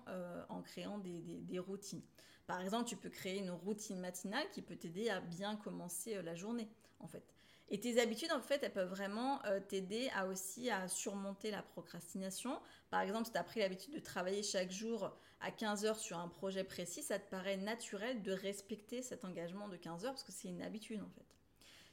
en 0.50 0.60
créant 0.60 0.98
des, 0.98 1.58
routines. 1.58 2.02
Par 2.46 2.60
exemple, 2.60 2.86
tu 2.86 2.96
peux 2.96 3.08
créer 3.08 3.38
une 3.38 3.50
routine 3.50 3.98
matinale 3.98 4.44
qui 4.50 4.60
peut 4.60 4.76
t'aider 4.76 5.08
à 5.08 5.20
bien 5.20 5.56
commencer 5.56 6.20
la 6.22 6.34
journée, 6.34 6.68
en 6.98 7.06
fait. 7.06 7.35
Et 7.68 7.80
tes 7.80 8.00
habitudes, 8.00 8.30
en 8.32 8.40
fait, 8.40 8.62
elles 8.62 8.72
peuvent 8.72 8.90
vraiment 8.90 9.44
euh, 9.46 9.58
t'aider 9.60 10.08
à 10.14 10.26
aussi 10.26 10.70
à 10.70 10.86
surmonter 10.86 11.50
la 11.50 11.62
procrastination. 11.62 12.60
Par 12.90 13.00
exemple, 13.00 13.26
si 13.26 13.32
tu 13.32 13.38
as 13.38 13.44
pris 13.44 13.60
l'habitude 13.60 13.94
de 13.94 13.98
travailler 13.98 14.42
chaque 14.42 14.70
jour 14.70 15.16
à 15.40 15.50
15 15.50 15.84
heures 15.84 15.98
sur 15.98 16.18
un 16.18 16.28
projet 16.28 16.62
précis, 16.62 17.02
ça 17.02 17.18
te 17.18 17.28
paraît 17.28 17.56
naturel 17.56 18.22
de 18.22 18.32
respecter 18.32 19.02
cet 19.02 19.24
engagement 19.24 19.68
de 19.68 19.76
15 19.76 20.04
heures 20.04 20.12
parce 20.12 20.22
que 20.22 20.32
c'est 20.32 20.48
une 20.48 20.62
habitude, 20.62 21.00
en 21.00 21.10
fait. 21.10 21.26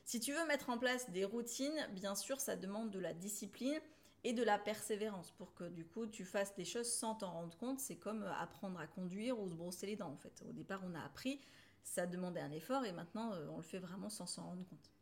Si 0.06 0.20
tu 0.20 0.34
veux 0.34 0.46
mettre 0.46 0.70
en 0.70 0.78
place 0.78 1.10
des 1.10 1.26
routines, 1.26 1.88
bien 1.94 2.14
sûr, 2.14 2.40
ça 2.40 2.56
demande 2.56 2.92
de 2.92 3.00
la 3.00 3.14
discipline 3.14 3.80
et 4.24 4.34
de 4.34 4.44
la 4.44 4.58
persévérance 4.58 5.32
pour 5.32 5.54
que 5.54 5.66
du 5.66 5.86
coup 5.86 6.08
tu 6.08 6.24
fasses 6.24 6.56
des 6.56 6.66
choses 6.66 6.90
sans 6.92 7.16
t'en 7.16 7.32
rendre 7.32 7.58
compte. 7.58 7.80
C'est 7.80 7.98
comme 7.98 8.24
euh, 8.24 8.34
apprendre 8.34 8.80
à 8.80 8.88
conduire 8.88 9.40
ou 9.40 9.50
se 9.50 9.56
brosser 9.56 9.88
les 9.88 9.96
dents 9.96 10.12
en 10.12 10.18
fait. 10.18 10.44
Au 10.48 10.54
départ, 10.54 10.82
on 10.84 10.96
a 10.96 11.02
appris, 11.02 11.42
ça 11.84 12.06
demandait 12.06 12.42
un 12.42 12.52
effort 12.52 12.86
et 12.86 12.92
maintenant 12.92 13.34
euh, 13.34 13.48
on 13.52 13.58
le 13.58 13.64
fait 13.64 13.80
vraiment 13.80 14.10
sans 14.10 14.26
s'en 14.26 14.44
rendre 14.46 14.66
compte. 14.70 14.93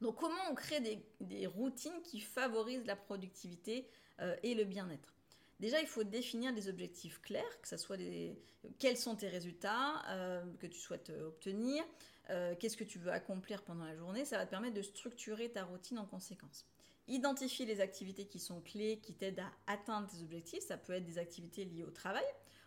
Donc 0.00 0.16
comment 0.16 0.42
on 0.50 0.54
crée 0.54 0.80
des, 1.20 1.46
routines 1.46 2.02
qui 2.02 2.20
favorisent 2.20 2.86
la 2.86 2.96
productivité 2.96 3.86
euh, 4.20 4.34
et 4.42 4.54
le 4.54 4.64
bien-être? 4.64 5.14
Déjà, 5.58 5.80
il 5.80 5.86
faut 5.86 6.04
définir 6.04 6.54
des 6.54 6.68
objectifs 6.68 7.20
clairs, 7.20 7.60
que 7.60 7.68
ce 7.68 7.76
soit 7.76 7.98
des, 7.98 8.38
quels 8.78 8.96
sont 8.96 9.14
tes 9.14 9.28
résultats 9.28 10.02
que 10.58 10.66
tu 10.66 10.78
souhaites 10.78 11.10
obtenir, 11.10 11.84
qu'est-ce 12.58 12.78
que 12.78 12.84
tu 12.84 12.98
veux 12.98 13.12
accomplir 13.12 13.62
pendant 13.62 13.84
la 13.84 13.94
journée. 13.94 14.24
Ça 14.24 14.38
va 14.38 14.46
te 14.46 14.50
permettre 14.50 14.72
de 14.72 14.82
structurer 14.82 15.50
ta 15.50 15.64
routine 15.64 15.98
en 15.98 16.06
conséquence. 16.06 16.64
Identifie 17.08 17.66
les 17.66 17.80
activités 17.80 18.24
qui 18.24 18.38
sont 18.38 18.60
clés, 18.60 19.00
qui 19.02 19.14
t'aident 19.14 19.40
à 19.40 19.52
atteindre 19.66 20.08
tes 20.08 20.22
objectifs. 20.22 20.62
Ça 20.62 20.76
peut 20.76 20.92
être 20.92 21.04
des 21.04 21.18
activités 21.18 21.64
liées 21.64 21.82
au 21.82 21.90
travail, 21.90 22.24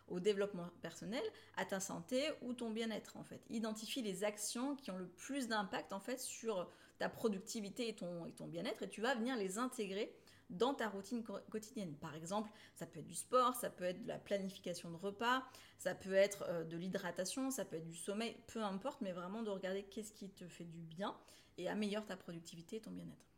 au 0.09 0.19
développement 0.19 0.67
personnel, 0.81 1.23
à 1.55 1.65
ta 1.65 1.79
santé 1.79 2.21
ou 2.41 2.53
ton 2.53 2.69
bien-être 2.69 3.15
en 3.15 3.23
fait. 3.23 3.41
Identifie 3.49 4.01
les 4.01 4.23
actions 4.25 4.75
qui 4.75 4.91
ont 4.91 4.97
le 4.97 5.07
plus 5.07 5.47
d'impact 5.47 5.93
en 5.93 6.01
fait 6.01 6.19
sur 6.19 6.69
ta 7.03 7.09
productivité 7.09 7.89
et 7.89 7.95
ton, 7.95 8.25
et 8.25 8.31
ton 8.31 8.47
bien-être 8.47 8.83
et 8.83 8.87
tu 8.87 9.01
vas 9.01 9.13
venir 9.13 9.35
les 9.35 9.57
intégrer 9.57 10.15
dans 10.49 10.73
ta 10.73 10.87
routine 10.87 11.21
quotidienne. 11.49 11.93
Par 11.95 12.15
exemple, 12.15 12.49
ça 12.75 12.85
peut 12.85 13.01
être 13.01 13.07
du 13.07 13.15
sport, 13.15 13.55
ça 13.55 13.69
peut 13.69 13.83
être 13.83 14.01
de 14.03 14.07
la 14.07 14.17
planification 14.17 14.89
de 14.89 14.95
repas, 14.95 15.43
ça 15.77 15.95
peut 15.95 16.13
être 16.13 16.45
euh, 16.47 16.63
de 16.63 16.77
l'hydratation, 16.77 17.51
ça 17.51 17.65
peut 17.65 17.75
être 17.75 17.89
du 17.89 17.97
sommeil, 17.97 18.37
peu 18.47 18.63
importe, 18.63 19.01
mais 19.01 19.11
vraiment 19.11 19.43
de 19.43 19.49
regarder 19.49 19.83
qu'est-ce 19.83 20.13
qui 20.13 20.29
te 20.29 20.47
fait 20.47 20.63
du 20.63 20.79
bien 20.79 21.13
et 21.57 21.67
améliore 21.67 22.05
ta 22.05 22.15
productivité 22.15 22.77
et 22.77 22.79
ton 22.79 22.91
bien-être. 22.91 23.32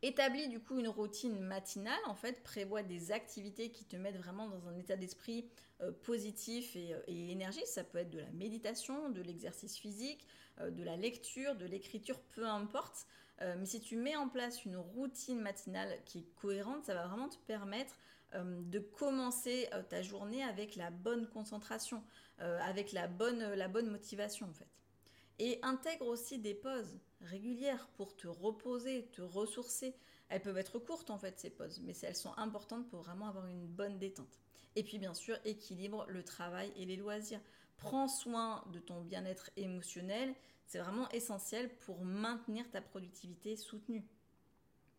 Établis 0.00 0.48
du 0.48 0.60
coup 0.60 0.78
une 0.78 0.88
routine 0.88 1.40
matinale, 1.40 1.98
en 2.06 2.14
fait, 2.14 2.44
prévoit 2.44 2.84
des 2.84 3.10
activités 3.10 3.70
qui 3.70 3.84
te 3.84 3.96
mettent 3.96 4.16
vraiment 4.16 4.48
dans 4.48 4.68
un 4.68 4.76
état 4.76 4.94
d'esprit 4.94 5.48
euh, 5.80 5.90
positif 5.90 6.76
euh, 6.76 7.00
et. 7.08 7.36
Ça 7.64 7.82
peut 7.82 7.98
être 7.98 8.10
de 8.10 8.20
la 8.20 8.30
méditation, 8.30 9.10
de 9.10 9.20
l'exercice 9.22 9.76
physique, 9.76 10.24
euh, 10.60 10.70
de 10.70 10.84
la 10.84 10.96
lecture, 10.96 11.56
de 11.56 11.66
l'écriture, 11.66 12.20
peu 12.34 12.46
importe. 12.46 13.06
mais 13.40 13.66
si 13.66 13.80
tu 13.80 13.96
mets 13.96 14.16
en 14.16 14.28
place 14.28 14.64
une 14.64 14.76
routine 14.76 15.40
matinale 15.40 15.98
qui 16.04 16.18
est 16.18 16.34
cohérente, 16.36 16.84
ça 16.84 16.94
va 16.94 17.06
vraiment 17.06 17.28
te 17.28 17.38
permettre 17.46 17.94
de 18.34 18.78
commencer 18.78 19.70
ta 19.88 20.02
journée 20.02 20.42
avec 20.42 20.76
la 20.76 20.90
bonne 20.90 21.28
concentration, 21.28 22.02
avec 22.38 22.92
la 22.92 23.06
bonne, 23.06 23.54
la 23.54 23.68
bonne 23.68 23.88
motivation 23.90 24.48
en 24.48 24.52
fait. 24.52 24.68
Et 25.38 25.60
intègre 25.62 26.08
aussi 26.08 26.38
des 26.38 26.54
pauses 26.54 26.98
régulières 27.22 27.88
pour 27.96 28.16
te 28.16 28.28
reposer, 28.28 29.06
te 29.12 29.22
ressourcer. 29.22 29.94
Elles 30.28 30.42
peuvent 30.42 30.58
être 30.58 30.78
courtes 30.78 31.10
en 31.10 31.18
fait 31.18 31.38
ces 31.38 31.50
pauses, 31.50 31.80
mais 31.80 31.96
elles 32.02 32.16
sont 32.16 32.36
importantes 32.36 32.88
pour 32.88 33.02
vraiment 33.02 33.28
avoir 33.28 33.46
une 33.46 33.66
bonne 33.66 33.98
détente. 33.98 34.38
Et 34.76 34.82
puis 34.82 34.98
bien 34.98 35.14
sûr, 35.14 35.38
équilibre 35.44 36.06
le 36.08 36.22
travail 36.22 36.72
et 36.76 36.84
les 36.84 36.96
loisirs. 36.96 37.40
Prends 37.78 38.08
soin 38.08 38.64
de 38.72 38.78
ton 38.80 39.02
bien-être 39.02 39.50
émotionnel, 39.56 40.34
c'est 40.66 40.78
vraiment 40.78 41.08
essentiel 41.10 41.74
pour 41.86 42.04
maintenir 42.04 42.68
ta 42.70 42.80
productivité 42.80 43.56
soutenue. 43.56 44.04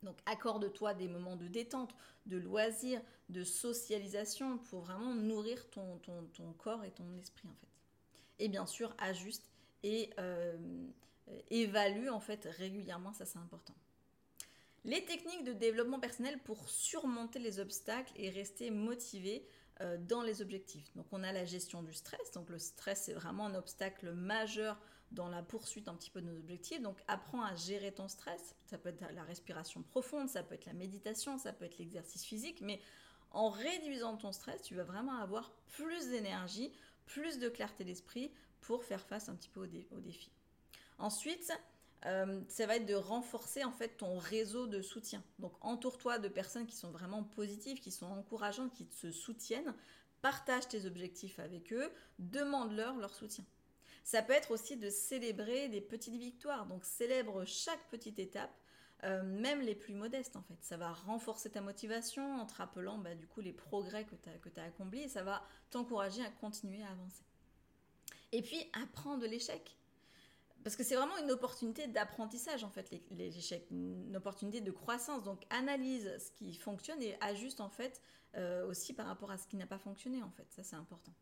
Donc 0.01 0.17
accorde-toi 0.25 0.93
des 0.93 1.07
moments 1.07 1.35
de 1.35 1.47
détente, 1.47 1.93
de 2.25 2.37
loisirs, 2.37 3.01
de 3.27 3.43
socialisation 3.43 4.57
pour 4.57 4.81
vraiment 4.81 5.13
nourrir 5.13 5.69
ton, 5.69 5.97
ton, 5.99 6.25
ton 6.33 6.53
corps 6.53 6.83
et 6.85 6.91
ton 6.91 7.13
esprit 7.17 7.47
en 7.47 7.55
fait. 7.55 7.67
Et 8.39 8.47
bien 8.47 8.65
sûr, 8.65 8.95
ajuste 8.97 9.49
et 9.83 10.09
euh, 10.17 10.57
évalue 11.49 12.09
en 12.09 12.19
fait 12.19 12.47
régulièrement, 12.57 13.13
ça 13.13 13.25
c'est 13.25 13.39
important. 13.39 13.75
Les 14.85 15.03
techniques 15.03 15.43
de 15.43 15.53
développement 15.53 15.99
personnel 15.99 16.39
pour 16.39 16.69
surmonter 16.69 17.39
les 17.39 17.59
obstacles 17.59 18.13
et 18.15 18.29
rester 18.29 18.71
motivé 18.71 19.45
euh, 19.81 19.97
dans 19.97 20.21
les 20.21 20.41
objectifs. 20.41 20.93
Donc 20.95 21.05
on 21.11 21.23
a 21.23 21.31
la 21.31 21.45
gestion 21.45 21.83
du 21.83 21.93
stress. 21.93 22.31
Donc 22.31 22.49
le 22.49 22.59
stress 22.59 23.03
c'est 23.03 23.13
vraiment 23.13 23.47
un 23.47 23.55
obstacle 23.55 24.11
majeur 24.11 24.79
dans 25.11 25.27
la 25.27 25.41
poursuite 25.41 25.87
un 25.87 25.95
petit 25.95 26.09
peu 26.09 26.21
de 26.21 26.27
nos 26.27 26.37
objectifs. 26.37 26.81
Donc 26.81 26.97
apprends 27.07 27.43
à 27.43 27.55
gérer 27.55 27.91
ton 27.91 28.07
stress. 28.07 28.55
Ça 28.65 28.77
peut 28.77 28.89
être 28.89 29.03
la 29.13 29.23
respiration 29.23 29.81
profonde, 29.83 30.29
ça 30.29 30.43
peut 30.43 30.55
être 30.55 30.65
la 30.65 30.73
méditation, 30.73 31.37
ça 31.37 31.51
peut 31.51 31.65
être 31.65 31.77
l'exercice 31.77 32.23
physique, 32.23 32.61
mais 32.61 32.79
en 33.31 33.49
réduisant 33.49 34.17
ton 34.17 34.31
stress, 34.31 34.61
tu 34.61 34.75
vas 34.75 34.83
vraiment 34.83 35.17
avoir 35.17 35.51
plus 35.67 36.09
d'énergie, 36.09 36.71
plus 37.05 37.39
de 37.39 37.49
clarté 37.49 37.83
d'esprit, 37.83 38.31
pour 38.61 38.83
faire 38.83 39.05
face 39.05 39.29
un 39.29 39.35
petit 39.35 39.49
peu 39.49 39.61
aux, 39.61 39.99
défis. 39.99 40.31
Ensuite, 40.99 41.51
euh, 42.05 42.41
ça 42.47 42.65
va 42.65 42.77
être 42.77 42.85
de 42.85 42.95
renforcer 42.95 43.63
en 43.63 43.71
fait 43.71 43.97
ton 43.97 44.17
réseau 44.17 44.67
de 44.67 44.81
soutien. 44.81 45.23
Donc 45.39 45.53
entoure-toi 45.61 46.19
de 46.19 46.27
personnes 46.27 46.65
qui 46.65 46.75
sont 46.75 46.91
vraiment 46.91 47.23
positives, 47.23 47.79
qui 47.79 47.91
sont 47.91 48.05
encourageantes, 48.05 48.73
qui 48.73 48.85
te 48.85 49.11
soutiennent. 49.11 49.73
Partage 50.21 50.67
tes 50.67 50.85
objectifs 50.85 51.39
avec 51.39 51.71
eux, 51.71 51.91
demande-leur 52.19 52.97
leur 52.97 53.13
soutien. 53.13 53.45
Ça 54.03 54.21
peut 54.21 54.33
être 54.33 54.51
aussi 54.51 54.75
de 54.75 54.89
célébrer 54.89 55.69
des 55.69 55.81
petites 55.81 56.15
victoires. 56.15 56.65
Donc 56.65 56.83
célèbre 56.85 57.45
chaque 57.45 57.85
petite 57.89 58.19
étape, 58.19 58.53
euh, 59.03 59.23
même 59.23 59.61
les 59.61 59.75
plus 59.75 59.93
modestes 59.93 60.35
en 60.35 60.41
fait. 60.41 60.57
Ça 60.61 60.77
va 60.77 60.91
renforcer 60.91 61.49
ta 61.49 61.61
motivation 61.61 62.39
en 62.39 62.45
te 62.45 62.55
rappelant 62.55 62.97
bah, 62.97 63.15
du 63.15 63.27
coup 63.27 63.41
les 63.41 63.53
progrès 63.53 64.05
que 64.05 64.15
tu 64.15 64.29
as, 64.29 64.61
as 64.61 64.65
accomplis 64.65 65.03
et 65.03 65.09
ça 65.09 65.23
va 65.23 65.43
t'encourager 65.69 66.23
à 66.23 66.29
continuer 66.29 66.81
à 66.83 66.91
avancer. 66.91 67.23
Et 68.31 68.41
puis, 68.41 68.69
apprends 68.73 69.17
de 69.17 69.25
l'échec. 69.25 69.78
Parce 70.63 70.75
que 70.75 70.83
c'est 70.83 70.95
vraiment 70.95 71.17
une 71.17 71.31
opportunité 71.31 71.87
d'apprentissage, 71.87 72.63
en 72.63 72.69
fait, 72.69 72.91
les, 73.11 73.37
échecs, 73.37 73.65
une 73.71 74.15
opportunité 74.15 74.61
de 74.61 74.71
croissance. 74.71 75.23
Donc, 75.23 75.45
analyse 75.49 76.11
ce 76.19 76.31
qui 76.31 76.53
fonctionne 76.53 77.01
et 77.01 77.17
ajuste, 77.21 77.61
en 77.61 77.69
fait, 77.69 78.01
euh, 78.35 78.67
aussi 78.67 78.93
par 78.93 79.05
rapport 79.05 79.31
à 79.31 79.37
ce 79.37 79.47
qui 79.47 79.55
n'a 79.55 79.67
pas 79.67 79.79
fonctionné, 79.79 80.21
en 80.21 80.31
fait. 80.31 80.45
Ça, 80.51 80.63
c'est 80.63 80.75
important. 80.75 81.13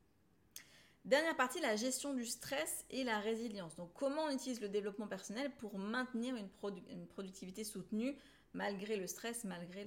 Dernière 1.05 1.37
partie, 1.37 1.61
la 1.61 1.75
gestion 1.75 2.13
du 2.13 2.25
stress 2.25 2.83
et 2.89 3.03
la 3.03 3.19
résilience. 3.19 3.75
Donc, 3.75 3.93
comment 3.93 4.23
on 4.23 4.29
utilise 4.29 4.59
le 4.59 4.69
développement 4.69 5.07
personnel 5.07 5.51
pour 5.57 5.77
maintenir 5.77 6.35
une, 6.35 7.07
productivité 7.07 7.63
soutenue 7.63 8.17
malgré 8.53 8.97
le 8.97 9.07
stress, 9.07 9.45
malgré 9.45 9.85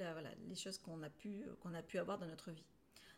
les 0.49 0.55
choses 0.55 0.79
qu'on 0.79 1.03
a, 1.03 1.11
pu, 1.11 1.45
qu'on 1.61 1.75
a 1.75 1.83
pu 1.83 1.99
avoir 1.99 2.19
dans 2.19 2.27
notre 2.27 2.53
vie? 2.53 2.65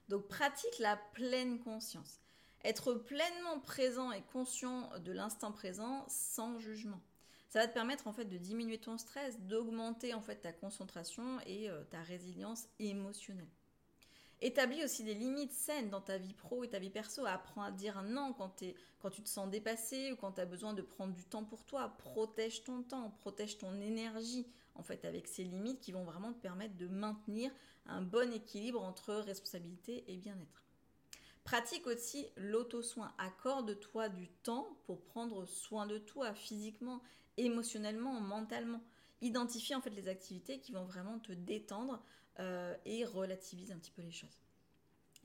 Donc, 0.09 0.27
pratique 0.27 0.79
la 0.81 0.97
pleine 0.97 1.61
conscience. 1.61 2.21
Être 2.65 2.95
pleinement 2.95 3.59
présent 3.61 4.13
et 4.13 4.23
conscient 4.33 4.91
de 5.01 5.13
l'instant 5.13 5.51
présent 5.51 6.05
sans 6.09 6.59
jugement. 6.59 7.01
Ça 7.49 7.59
va 7.59 7.69
te 7.69 7.75
permettre 7.75 8.07
en 8.07 8.13
fait 8.13 8.25
de 8.25 8.39
diminuer 8.39 8.79
ton 8.79 8.97
stress, 8.97 9.39
d'augmenter 9.41 10.15
en 10.15 10.23
fait 10.23 10.37
ta 10.37 10.53
concentration 10.53 11.39
et 11.47 11.69
euh, 11.69 11.83
ta 11.91 12.01
résilience 12.01 12.67
émotionnelle. 12.79 13.51
Établis 14.41 14.83
aussi 14.83 15.05
des 15.05 15.15
limites 15.15 15.53
saines 15.53 15.91
dans 15.91 16.01
ta 16.01 16.19
vie 16.19 16.35
pro 16.35 16.65
et 16.65 16.69
ta 16.69 16.79
vie 16.79 16.91
perso. 16.91 17.25
Apprends 17.27 17.63
à 17.63 17.71
dire 17.71 18.03
non 18.03 18.33
quand, 18.33 18.65
quand 19.01 19.11
tu 19.11 19.23
te 19.23 19.29
sens 19.29 19.51
dépassé 19.51 20.11
ou 20.13 20.17
quand 20.17 20.33
tu 20.33 20.41
as 20.41 20.47
besoin 20.47 20.73
de 20.73 20.83
prendre 20.83 21.15
du 21.15 21.25
temps 21.25 21.45
pour 21.45 21.65
toi. 21.65 21.95
Protège 21.99 22.65
ton 22.65 22.83
temps, 22.83 23.11
protège 23.21 23.59
ton 23.59 23.81
énergie 23.81 24.47
en 24.75 24.83
fait 24.83 25.05
avec 25.05 25.29
ces 25.29 25.45
limites 25.45 25.81
qui 25.81 25.93
vont 25.93 26.05
vraiment 26.05 26.33
te 26.33 26.41
permettre 26.41 26.77
de 26.77 26.89
maintenir 26.89 27.53
un 27.87 28.03
bon 28.03 28.33
équilibre 28.33 28.83
entre 28.83 29.15
responsabilité 29.15 30.05
et 30.09 30.17
bien-être. 30.17 30.62
Pratique 31.45 31.87
aussi 31.87 32.27
l'auto-soin. 32.37 33.13
Accorde-toi 33.19 34.09
du 34.09 34.29
temps 34.29 34.69
pour 34.85 35.03
prendre 35.03 35.45
soin 35.47 35.87
de 35.87 35.99
toi 35.99 36.35
physiquement, 36.35 37.03
émotionnellement, 37.37 38.21
mentalement. 38.21 38.83
Identifie 39.21 39.75
en 39.75 39.81
fait 39.81 39.91
les 39.91 40.09
activités 40.09 40.61
qui 40.61 40.73
vont 40.73 40.85
vraiment 40.85 41.19
te 41.19 41.33
détendre 41.33 42.03
euh, 42.39 42.75
et 42.85 43.05
relativise 43.05 43.73
un 43.73 43.79
petit 43.79 43.91
peu 43.91 44.03
les 44.03 44.13
choses. 44.13 44.39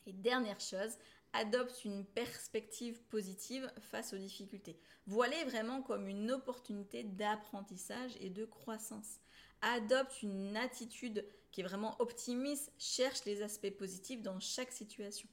Et 0.06 0.14
dernière 0.14 0.60
chose, 0.60 0.98
adopte 1.34 1.86
une 1.86 2.06
perspective 2.06 3.00
positive 3.10 3.72
face 3.80 4.14
aux 4.14 4.18
difficultés. 4.18 4.80
Voilez 5.06 5.44
vraiment 5.46 5.82
comme 5.82 6.08
une 6.08 6.32
opportunité 6.32 7.04
d'apprentissage 7.04 8.12
et 8.20 8.30
de 8.30 8.46
croissance. 8.46 9.20
Adopte 9.62 10.24
une 10.24 10.56
attitude 10.58 11.26
qui 11.52 11.62
est 11.62 11.64
vraiment 11.64 11.96
optimiste, 12.00 12.72
cherche 12.78 13.26
les 13.26 13.42
aspects 13.42 13.72
positifs 13.72 14.22
dans 14.22 14.40
chaque 14.40 14.72
situation. 14.72 15.28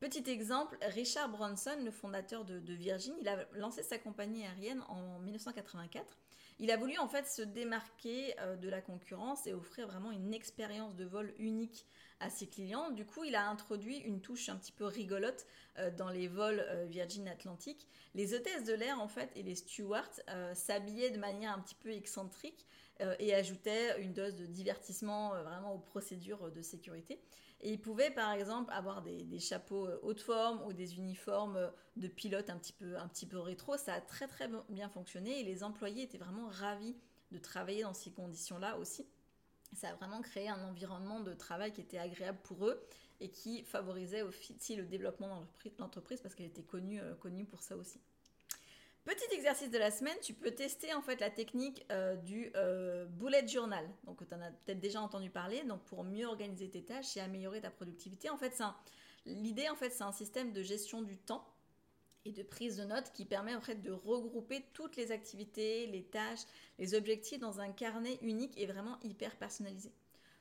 Petit 0.00 0.30
exemple, 0.30 0.78
Richard 0.80 1.28
Branson, 1.28 1.76
le 1.84 1.90
fondateur 1.90 2.46
de, 2.46 2.72
Virgin, 2.72 3.12
il 3.20 3.28
a 3.28 3.46
lancé 3.52 3.82
sa 3.82 3.98
compagnie 3.98 4.46
aérienne 4.46 4.82
en 4.88 5.18
1984. 5.18 6.16
Il 6.58 6.70
a 6.70 6.78
voulu 6.78 6.96
en 6.96 7.06
fait 7.06 7.26
se 7.26 7.42
démarquer 7.42 8.34
euh, 8.40 8.56
de 8.56 8.70
la 8.70 8.80
concurrence 8.80 9.46
et 9.46 9.52
offrir 9.52 9.86
vraiment 9.88 10.10
une 10.10 10.32
expérience 10.32 10.96
de 10.96 11.04
vol 11.04 11.34
unique 11.38 11.84
à 12.18 12.30
ses 12.30 12.46
clients. 12.46 12.90
Du 12.90 13.04
coup, 13.04 13.24
il 13.24 13.34
a 13.34 13.46
introduit 13.46 13.98
une 13.98 14.22
touche 14.22 14.48
un 14.48 14.56
petit 14.56 14.72
peu 14.72 14.86
rigolote 14.86 15.46
euh, 15.78 15.90
dans 15.90 16.08
les 16.08 16.28
vols 16.28 16.64
euh, 16.66 16.86
Virgin 16.86 17.28
Atlantic. 17.28 17.86
Les 18.14 18.32
hôtesses 18.32 18.64
de 18.64 18.72
l'air 18.72 19.00
en 19.00 19.08
fait 19.08 19.30
et 19.36 19.42
les 19.42 19.54
stewards 19.54 20.20
s'habillaient 20.54 21.10
de 21.10 21.18
manière 21.18 21.52
un 21.52 21.60
petit 21.60 21.74
peu 21.74 21.90
excentrique 21.90 22.66
et 23.18 23.34
ajoutaient 23.34 23.98
une 24.02 24.12
dose 24.12 24.34
de 24.34 24.44
divertissement 24.44 25.30
vraiment 25.42 25.72
aux 25.72 25.78
procédures 25.78 26.50
de 26.50 26.60
sécurité. 26.60 27.18
Et 27.62 27.72
ils 27.72 27.80
pouvaient 27.80 28.10
par 28.10 28.32
exemple 28.32 28.72
avoir 28.72 29.02
des, 29.02 29.38
chapeaux 29.38 29.86
euh, 29.86 30.00
haute 30.02 30.20
forme 30.20 30.62
ou 30.66 30.72
des 30.72 30.96
uniformes 30.96 31.56
euh, 31.56 31.70
de 31.96 32.08
pilote 32.08 32.48
un 32.48 32.58
petit, 32.58 32.72
peu, 32.72 32.96
un 32.96 33.08
petit 33.08 33.26
peu 33.26 33.38
rétro. 33.38 33.76
Ça 33.76 33.94
a 33.94 34.00
très 34.00 34.26
très 34.28 34.48
bien 34.68 34.88
fonctionné 34.88 35.40
et 35.40 35.44
les 35.44 35.62
employés 35.62 36.04
étaient 36.04 36.18
vraiment 36.18 36.48
ravis 36.48 36.96
de 37.32 37.38
travailler 37.38 37.82
dans 37.82 37.94
ces 37.94 38.10
conditions-là 38.10 38.78
aussi. 38.78 39.06
Ça 39.74 39.90
a 39.90 39.94
vraiment 39.94 40.20
créé 40.20 40.48
un 40.48 40.64
environnement 40.64 41.20
de 41.20 41.32
travail 41.32 41.72
qui 41.72 41.80
était 41.80 41.98
agréable 41.98 42.38
pour 42.42 42.66
eux 42.66 42.82
et 43.20 43.30
qui 43.30 43.62
favorisait 43.62 44.22
aussi 44.22 44.74
le 44.74 44.84
développement 44.84 45.28
dans 45.28 45.46
l'entreprise 45.78 46.20
parce 46.20 46.34
qu'elle 46.34 46.46
était 46.46 46.62
connue, 46.62 47.00
euh, 47.00 47.14
connue 47.14 47.44
pour 47.44 47.62
ça 47.62 47.76
aussi. 47.76 48.00
Petit 49.04 49.34
exercice 49.34 49.70
de 49.70 49.78
la 49.78 49.90
semaine, 49.90 50.16
tu 50.22 50.34
peux 50.34 50.50
tester 50.50 50.92
en 50.92 51.00
fait 51.00 51.20
la 51.20 51.30
technique 51.30 51.86
euh, 51.90 52.16
du 52.16 52.52
euh, 52.54 53.06
bullet 53.06 53.48
journal. 53.48 53.88
Donc 54.04 54.26
tu 54.28 54.34
en 54.34 54.40
as 54.42 54.50
peut-être 54.50 54.78
déjà 54.78 55.00
entendu 55.00 55.30
parler. 55.30 55.62
Donc 55.64 55.82
pour 55.84 56.04
mieux 56.04 56.26
organiser 56.26 56.68
tes 56.68 56.84
tâches 56.84 57.16
et 57.16 57.20
améliorer 57.20 57.62
ta 57.62 57.70
productivité, 57.70 58.28
en 58.28 58.36
fait, 58.36 58.62
l'idée 59.24 59.68
en 59.70 59.76
fait 59.76 59.90
c'est 59.90 60.04
un 60.04 60.12
système 60.12 60.52
de 60.52 60.62
gestion 60.62 61.00
du 61.00 61.16
temps 61.16 61.46
et 62.26 62.32
de 62.32 62.42
prise 62.42 62.76
de 62.76 62.84
notes 62.84 63.10
qui 63.14 63.24
permet 63.24 63.54
en 63.54 63.62
fait 63.62 63.76
de 63.76 63.90
regrouper 63.90 64.66
toutes 64.74 64.96
les 64.96 65.12
activités, 65.12 65.86
les 65.86 66.04
tâches, 66.04 66.44
les 66.78 66.94
objectifs 66.94 67.38
dans 67.40 67.60
un 67.60 67.72
carnet 67.72 68.18
unique 68.20 68.52
et 68.58 68.66
vraiment 68.66 68.98
hyper 69.02 69.34
personnalisé. 69.36 69.92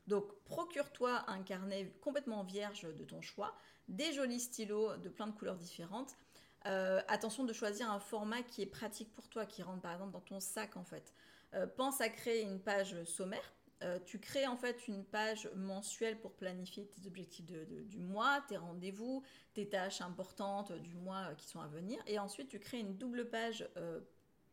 Donc 0.08 0.26
procure-toi 0.44 1.24
un 1.30 1.42
carnet 1.44 1.94
complètement 2.02 2.44
vierge 2.44 2.82
de 2.82 3.04
ton 3.06 3.22
choix, 3.22 3.56
des 3.88 4.12
jolis 4.12 4.42
stylos 4.42 4.98
de 4.98 5.08
plein 5.08 5.28
de 5.28 5.32
couleurs 5.32 5.56
différentes 5.56 6.18
euh, 6.66 7.02
attention 7.08 7.46
de 7.46 7.54
choisir 7.54 7.90
un 7.90 8.00
format 8.00 8.44
qui 8.44 8.62
est 8.62 8.68
pratique 8.68 9.14
pour 9.14 9.30
toi, 9.30 9.46
qui 9.46 9.64
rentre 9.64 9.82
par 9.82 9.94
exemple 9.94 10.12
dans 10.12 10.20
ton 10.20 10.40
sac 10.40 10.76
en 10.76 10.84
fait. 10.84 11.14
Euh, 11.54 11.68
pense 11.68 12.02
à 12.02 12.10
créer 12.10 12.42
une 12.42 12.60
page 12.60 13.02
sommaire. 13.06 13.54
Euh, 13.82 13.98
tu 14.06 14.20
crées 14.20 14.46
en 14.46 14.58
fait 14.58 14.90
une 14.90 15.06
page 15.06 15.50
mensuelle 15.56 16.20
pour 16.20 16.34
planifier 16.34 16.86
tes 16.88 17.08
objectifs 17.08 17.46
du 17.46 17.98
mois, 17.98 18.44
tes 18.50 18.58
rendez-vous, 18.58 19.24
tes 19.54 19.70
tâches 19.70 20.02
importantes 20.02 20.74
du 20.74 20.96
mois 20.96 21.34
qui 21.38 21.48
sont 21.48 21.62
à 21.62 21.68
venir. 21.68 21.98
Et 22.06 22.20
ensuite, 22.20 22.50
tu 22.50 22.60
crées 22.60 22.80
une 22.80 22.98
double 22.98 23.30
page 23.30 23.66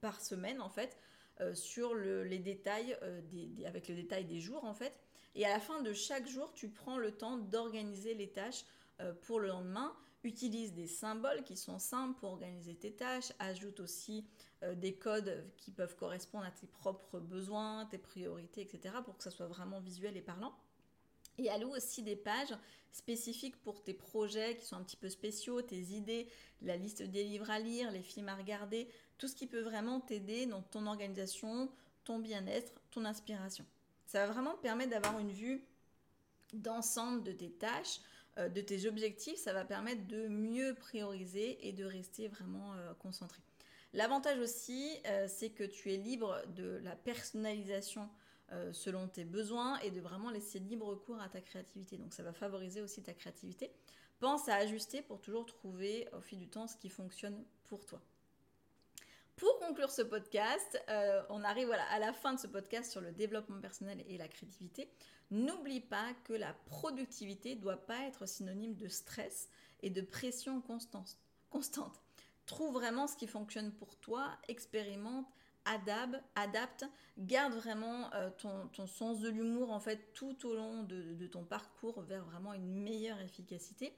par 0.00 0.20
semaine 0.20 0.60
en 0.60 0.68
fait 0.68 0.96
sur 1.54 1.96
les 1.96 2.38
détails, 2.38 2.96
avec 3.66 3.88
le 3.88 3.96
détail 3.96 4.26
des 4.26 4.40
jours 4.40 4.64
en 4.64 4.74
fait. 4.74 5.00
Et 5.34 5.44
à 5.44 5.48
la 5.48 5.58
fin 5.58 5.82
de 5.82 5.92
chaque 5.92 6.28
jour, 6.28 6.52
tu 6.54 6.68
prends 6.68 6.96
le 6.96 7.10
temps 7.10 7.36
d'organiser 7.36 8.14
les 8.14 8.30
tâches 8.30 8.64
pour 9.22 9.40
le 9.40 9.48
lendemain 9.48 9.92
Utilise 10.24 10.72
des 10.72 10.86
symboles 10.86 11.44
qui 11.44 11.56
sont 11.56 11.78
simples 11.78 12.18
pour 12.18 12.30
organiser 12.30 12.74
tes 12.74 12.92
tâches. 12.92 13.32
Ajoute 13.38 13.80
aussi 13.80 14.24
euh, 14.62 14.74
des 14.74 14.94
codes 14.94 15.44
qui 15.56 15.70
peuvent 15.70 15.96
correspondre 15.96 16.44
à 16.44 16.50
tes 16.50 16.66
propres 16.66 17.20
besoins, 17.20 17.86
tes 17.86 17.98
priorités, 17.98 18.62
etc. 18.62 18.96
pour 19.04 19.16
que 19.16 19.22
ça 19.22 19.30
soit 19.30 19.46
vraiment 19.46 19.80
visuel 19.80 20.16
et 20.16 20.22
parlant. 20.22 20.54
Et 21.38 21.50
alloue 21.50 21.70
aussi 21.70 22.02
des 22.02 22.16
pages 22.16 22.54
spécifiques 22.92 23.60
pour 23.62 23.82
tes 23.82 23.92
projets 23.92 24.56
qui 24.56 24.64
sont 24.64 24.76
un 24.76 24.82
petit 24.82 24.96
peu 24.96 25.10
spéciaux, 25.10 25.60
tes 25.60 25.76
idées, 25.76 26.28
la 26.62 26.76
liste 26.76 27.02
des 27.02 27.24
livres 27.24 27.50
à 27.50 27.58
lire, 27.58 27.90
les 27.90 28.02
films 28.02 28.30
à 28.30 28.34
regarder, 28.34 28.88
tout 29.18 29.28
ce 29.28 29.34
qui 29.34 29.46
peut 29.46 29.60
vraiment 29.60 30.00
t'aider 30.00 30.46
dans 30.46 30.62
ton 30.62 30.86
organisation, 30.86 31.70
ton 32.04 32.18
bien-être, 32.18 32.72
ton 32.90 33.04
inspiration. 33.04 33.66
Ça 34.06 34.26
va 34.26 34.32
vraiment 34.32 34.54
te 34.54 34.62
permettre 34.62 34.90
d'avoir 34.90 35.18
une 35.18 35.32
vue 35.32 35.62
d'ensemble 36.54 37.22
de 37.22 37.32
tes 37.32 37.50
tâches, 37.50 38.00
de 38.36 38.60
tes 38.60 38.86
objectifs, 38.86 39.38
ça 39.38 39.52
va 39.52 39.64
permettre 39.64 40.06
de 40.06 40.28
mieux 40.28 40.74
prioriser 40.74 41.66
et 41.66 41.72
de 41.72 41.84
rester 41.84 42.28
vraiment 42.28 42.74
euh, 42.74 42.92
concentré. 42.94 43.40
L'avantage 43.92 44.38
aussi, 44.38 44.90
euh, 45.06 45.26
c'est 45.28 45.50
que 45.50 45.64
tu 45.64 45.92
es 45.92 45.96
libre 45.96 46.42
de 46.54 46.80
la 46.82 46.96
personnalisation 46.96 48.08
selon 48.70 49.08
tes 49.08 49.24
besoins 49.24 49.76
et 49.80 49.90
de 49.90 50.00
vraiment 50.00 50.30
laisser 50.30 50.60
libre 50.60 50.94
cours 50.94 51.20
à 51.20 51.28
ta 51.28 51.40
créativité. 51.40 51.96
Donc 51.96 52.14
ça 52.14 52.22
va 52.22 52.32
favoriser 52.32 52.80
aussi 52.80 53.02
ta 53.02 53.12
créativité. 53.12 53.72
Pense 54.20 54.48
à 54.48 54.54
ajuster 54.54 55.02
pour 55.02 55.20
toujours 55.20 55.46
trouver 55.46 56.08
au 56.16 56.20
fil 56.20 56.38
du 56.38 56.46
temps 56.46 56.68
ce 56.68 56.76
qui 56.76 56.88
fonctionne 56.88 57.44
pour 57.64 57.84
toi. 57.84 58.00
Pour 59.36 59.58
conclure 59.58 59.90
ce 59.90 60.00
podcast, 60.00 60.82
on 61.28 61.44
arrive 61.44 61.70
à 61.70 61.98
la 61.98 62.14
fin 62.14 62.32
de 62.32 62.40
ce 62.40 62.46
podcast 62.46 62.90
sur 62.90 63.02
le 63.02 63.12
développement 63.12 63.60
personnel 63.60 64.02
et 64.08 64.16
la 64.16 64.28
créativité. 64.28 64.88
N'oublie 65.30 65.82
pas 65.82 66.14
que 66.24 66.32
la 66.32 66.54
productivité 66.64 67.54
ne 67.54 67.60
doit 67.60 67.86
pas 67.86 68.06
être 68.06 68.24
synonyme 68.26 68.76
de 68.76 68.88
stress 68.88 69.50
et 69.82 69.90
de 69.90 70.00
pression 70.00 70.62
constante. 70.62 71.18
constante. 71.50 72.00
Trouve 72.46 72.72
vraiment 72.72 73.06
ce 73.06 73.16
qui 73.16 73.26
fonctionne 73.26 73.72
pour 73.72 73.96
toi, 73.96 74.38
expérimente, 74.48 75.26
adapte, 75.66 76.22
adapte 76.34 76.86
garde 77.18 77.52
vraiment 77.52 78.10
euh, 78.14 78.30
ton, 78.38 78.86
sens 78.86 79.20
de 79.20 79.28
l'humour 79.28 79.70
en 79.70 79.80
fait 79.80 80.14
tout 80.14 80.46
au 80.46 80.54
long 80.54 80.84
de 80.84 81.26
ton 81.26 81.44
parcours 81.44 82.00
vers 82.02 82.24
vraiment 82.24 82.54
une 82.54 82.72
meilleure 82.72 83.20
efficacité. 83.20 83.92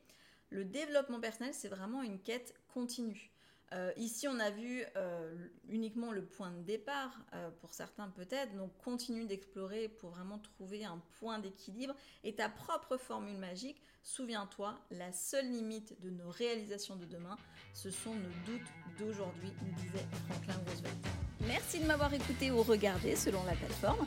Le 0.51 0.65
développement 0.65 1.21
personnel, 1.21 1.55
c'est 1.55 1.69
vraiment 1.69 2.03
une 2.03 2.19
quête 2.19 2.55
continue. 2.69 3.31
Euh, 3.75 3.93
ici, 3.97 4.27
on 4.29 4.39
a 4.41 4.51
vu 4.51 4.83
euh, 4.97 5.35
uniquement 5.69 6.11
le 6.11 6.25
point 6.25 6.51
de 6.51 6.63
départ, 6.63 7.21
euh, 7.35 7.51
pour 7.61 7.75
certains 7.75 8.09
peut-être, 8.09 8.57
donc 8.57 8.71
continue 8.79 9.27
d'explorer 9.27 9.89
pour 9.89 10.11
vraiment 10.11 10.39
trouver 10.39 10.85
un 10.85 11.03
point 11.19 11.39
d'équilibre 11.39 11.95
et 12.25 12.35
ta 12.35 12.49
propre 12.49 12.97
formule 12.97 13.37
magique. 13.37 13.81
Souviens-toi, 14.03 14.79
la 14.91 15.13
seule 15.13 15.51
limite 15.51 16.01
de 16.01 16.09
nos 16.09 16.31
réalisations 16.31 16.97
de 16.97 17.05
demain, 17.05 17.37
ce 17.75 17.91
sont 17.91 18.15
nos 18.15 18.31
doutes 18.47 18.69
d'aujourd'hui, 18.99 19.53
nous 19.63 19.83
disait 19.83 20.07
Franklin 20.29 20.55
Roosevelt. 20.67 20.97
Merci 21.47 21.81
de 21.81 21.85
m'avoir 21.85 22.13
écouté 22.13 22.51
ou 22.51 22.63
regardé 22.63 23.17
selon 23.17 23.45
la 23.45 23.53
plateforme. 23.53 24.07